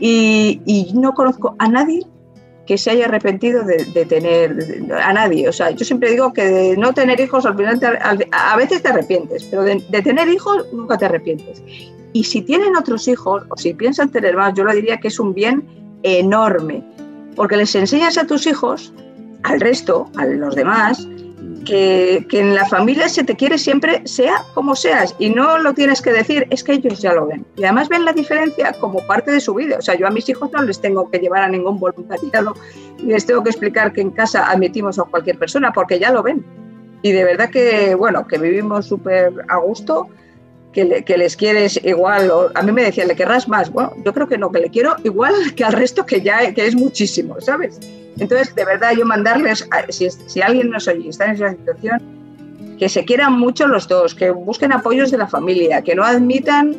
Y, 0.00 0.90
no 0.94 1.12
conozco 1.14 1.54
a 1.58 1.68
nadie 1.68 2.02
que 2.66 2.76
se 2.76 2.90
haya 2.90 3.06
arrepentido 3.06 3.62
de, 3.62 4.04
tener, 4.06 4.90
a 4.92 5.12
nadie. 5.12 5.48
O 5.48 5.52
sea, 5.52 5.70
yo 5.70 5.84
siempre 5.84 6.10
digo 6.10 6.32
que 6.32 6.44
de 6.44 6.76
no 6.76 6.92
tener 6.92 7.20
hijos, 7.20 7.46
al 7.46 7.56
final 7.56 7.78
a 8.32 8.56
veces 8.56 8.82
te 8.82 8.88
arrepientes, 8.88 9.44
pero 9.44 9.62
de 9.62 10.02
tener 10.02 10.28
hijos 10.28 10.66
nunca 10.72 10.98
te 10.98 11.04
arrepientes. 11.04 11.62
Y 12.12 12.24
si 12.24 12.42
tienen 12.42 12.76
otros 12.76 13.06
hijos, 13.06 13.44
o 13.48 13.56
si 13.56 13.72
piensan 13.74 14.10
tener 14.10 14.36
más, 14.36 14.54
yo 14.54 14.64
lo 14.64 14.72
diría 14.72 14.98
que 14.98 15.08
es 15.08 15.20
un 15.20 15.32
bien 15.32 15.64
enorme, 16.02 16.82
porque 17.36 17.56
les 17.56 17.74
enseñas 17.74 18.18
a 18.18 18.26
tus 18.26 18.46
hijos 18.46 18.92
al 19.44 19.60
resto, 19.60 20.10
a 20.16 20.26
los 20.26 20.56
demás, 20.56 21.06
que, 21.64 22.26
en 22.30 22.54
la 22.54 22.66
familia 22.66 23.08
se 23.08 23.24
te 23.24 23.36
quiere 23.36 23.58
siempre, 23.58 24.02
sea 24.06 24.42
como 24.54 24.74
seas, 24.74 25.14
y 25.18 25.30
no 25.30 25.58
lo 25.58 25.74
tienes 25.74 26.00
que 26.00 26.12
decir, 26.12 26.46
es 26.50 26.64
que 26.64 26.72
ellos 26.72 27.00
ya 27.00 27.12
lo 27.12 27.26
ven. 27.26 27.44
Y 27.56 27.64
además 27.64 27.88
ven 27.88 28.04
la 28.04 28.12
diferencia 28.12 28.72
como 28.74 29.06
parte 29.06 29.30
de 29.30 29.40
su 29.40 29.54
vida. 29.54 29.76
O 29.78 29.82
sea, 29.82 29.94
yo 29.94 30.06
a 30.06 30.10
mis 30.10 30.28
hijos 30.28 30.50
no 30.52 30.62
les 30.62 30.80
tengo 30.80 31.10
que 31.10 31.18
llevar 31.18 31.42
a 31.42 31.48
ningún 31.48 31.78
voluntariado, 31.78 32.54
ni 33.02 33.12
les 33.12 33.26
tengo 33.26 33.42
que 33.42 33.50
explicar 33.50 33.92
que 33.92 34.00
en 34.00 34.10
casa 34.10 34.50
admitimos 34.50 34.98
a 34.98 35.04
cualquier 35.04 35.38
persona, 35.38 35.72
porque 35.72 35.98
ya 35.98 36.10
lo 36.10 36.22
ven. 36.22 36.44
Y 37.02 37.12
de 37.12 37.24
verdad 37.24 37.50
que, 37.50 37.94
bueno, 37.94 38.26
que 38.26 38.38
vivimos 38.38 38.86
súper 38.86 39.32
a 39.48 39.58
gusto, 39.58 40.08
que, 40.72 41.04
que, 41.04 41.18
les 41.18 41.36
quieres 41.36 41.78
igual, 41.84 42.30
o, 42.30 42.50
a 42.54 42.62
mí 42.62 42.72
me 42.72 42.82
decían, 42.82 43.08
¿le 43.08 43.14
querrás 43.14 43.46
más? 43.46 43.70
Bueno, 43.70 43.92
yo 44.04 44.12
creo 44.12 44.26
que 44.26 44.38
no, 44.38 44.50
que 44.50 44.60
le 44.60 44.70
quiero 44.70 44.96
igual 45.04 45.34
que 45.56 45.64
al 45.64 45.74
resto, 45.74 46.06
que 46.06 46.22
ya 46.22 46.52
que 46.52 46.66
es 46.66 46.74
muchísimo, 46.74 47.40
¿sabes? 47.40 47.78
Entonces, 48.18 48.54
de 48.54 48.64
verdad, 48.64 48.92
yo 48.96 49.04
mandarles, 49.04 49.68
si, 49.88 50.40
alguien 50.40 50.70
nos 50.70 50.86
oye 50.88 51.08
está 51.08 51.26
en 51.26 51.32
esa 51.32 51.50
situación, 51.50 52.00
que 52.78 52.88
se 52.88 53.04
quieran 53.04 53.38
mucho 53.38 53.66
los 53.66 53.88
dos, 53.88 54.14
que 54.14 54.30
busquen 54.30 54.72
apoyos 54.72 55.10
de 55.10 55.18
la 55.18 55.26
familia, 55.26 55.82
que 55.82 55.94
no 55.94 56.04
admitan 56.04 56.74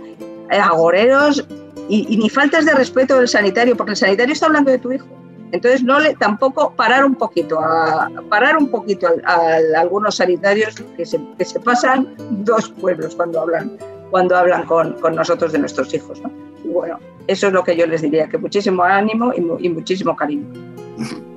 eh, 0.52 0.58
agoreros 0.58 1.46
y, 1.90 2.18
ni 2.18 2.30
faltas 2.30 2.66
de 2.66 2.74
respeto 2.74 3.18
del 3.18 3.28
sanitario, 3.28 3.76
porque 3.76 3.92
el 3.92 3.98
sanitario 3.98 4.34
está 4.34 4.48
hablando 4.48 4.72
de 4.72 4.80
tu 4.80 4.92
hijo. 4.92 5.08
Entonces, 5.52 5.84
no 5.84 6.00
le, 6.00 6.16
tampoco 6.16 6.74
parar 6.76 7.06
un 7.06 7.16
poquito, 7.16 7.60
a, 7.60 8.10
parar 8.30 8.58
un 8.58 8.70
poquito 8.70 9.08
a, 9.26 9.58
algunos 9.78 10.16
sanitarios 10.16 10.76
que 10.98 11.06
se, 11.06 11.20
que 11.38 11.46
se, 11.46 11.60
pasan 11.60 12.14
dos 12.44 12.70
pueblos 12.70 13.16
cuando 13.16 13.42
hablan, 13.42 13.78
cuando 14.10 14.36
hablan 14.36 14.66
con, 14.66 14.94
con 14.94 15.16
nosotros 15.16 15.52
de 15.52 15.60
nuestros 15.60 15.94
hijos. 15.94 16.22
Y 16.64 16.68
bueno, 16.70 17.00
eso 17.28 17.48
es 17.48 17.54
lo 17.54 17.64
que 17.64 17.76
yo 17.78 17.86
les 17.86 18.02
diría, 18.02 18.28
que 18.28 18.38
muchísimo 18.38 18.84
ánimo 18.84 19.32
y, 19.34 19.68
y 19.68 19.70
muchísimo 19.70 20.16
cariño. 20.16 20.75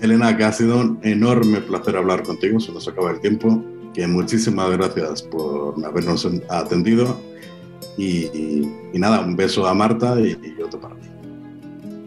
Elena, 0.00 0.36
que 0.36 0.44
ha 0.44 0.52
sido 0.52 0.78
un 0.78 1.00
enorme 1.02 1.60
placer 1.60 1.96
hablar 1.96 2.22
contigo, 2.22 2.60
se 2.60 2.72
nos 2.72 2.86
acaba 2.86 3.10
el 3.10 3.20
tiempo, 3.20 3.62
que 3.94 4.06
muchísimas 4.06 4.70
gracias 4.70 5.22
por 5.22 5.74
habernos 5.84 6.28
atendido 6.48 7.20
y, 7.96 8.68
nada, 8.94 9.20
un 9.20 9.34
beso 9.34 9.66
a 9.66 9.74
Marta 9.74 10.18
y, 10.20 10.36
otro 10.62 10.80
para 10.80 10.94
ti. 10.94 11.08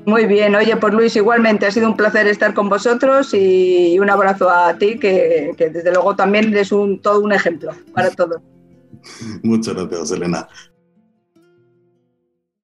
Muy 0.06 0.26
bien, 0.26 0.56
oye, 0.56 0.76
pues 0.78 0.94
Luis, 0.94 1.16
igualmente 1.16 1.66
ha 1.66 1.72
sido 1.72 1.88
un 1.88 1.98
placer 1.98 2.28
estar 2.28 2.54
con 2.54 2.70
vosotros 2.70 3.34
y 3.34 4.00
un 4.00 4.10
abrazo 4.10 4.50
a 4.50 4.78
ti, 4.78 4.98
que, 4.98 5.54
que 5.58 5.70
desde 5.70 5.92
luego 5.92 6.16
también 6.16 6.48
eres 6.48 6.72
un, 6.72 7.02
todo 7.02 7.20
un 7.20 7.34
ejemplo 7.34 7.72
para 7.94 8.10
todos. 8.10 8.42
Muchas 9.44 9.76
gracias, 9.76 10.12
Elena. 10.12 10.48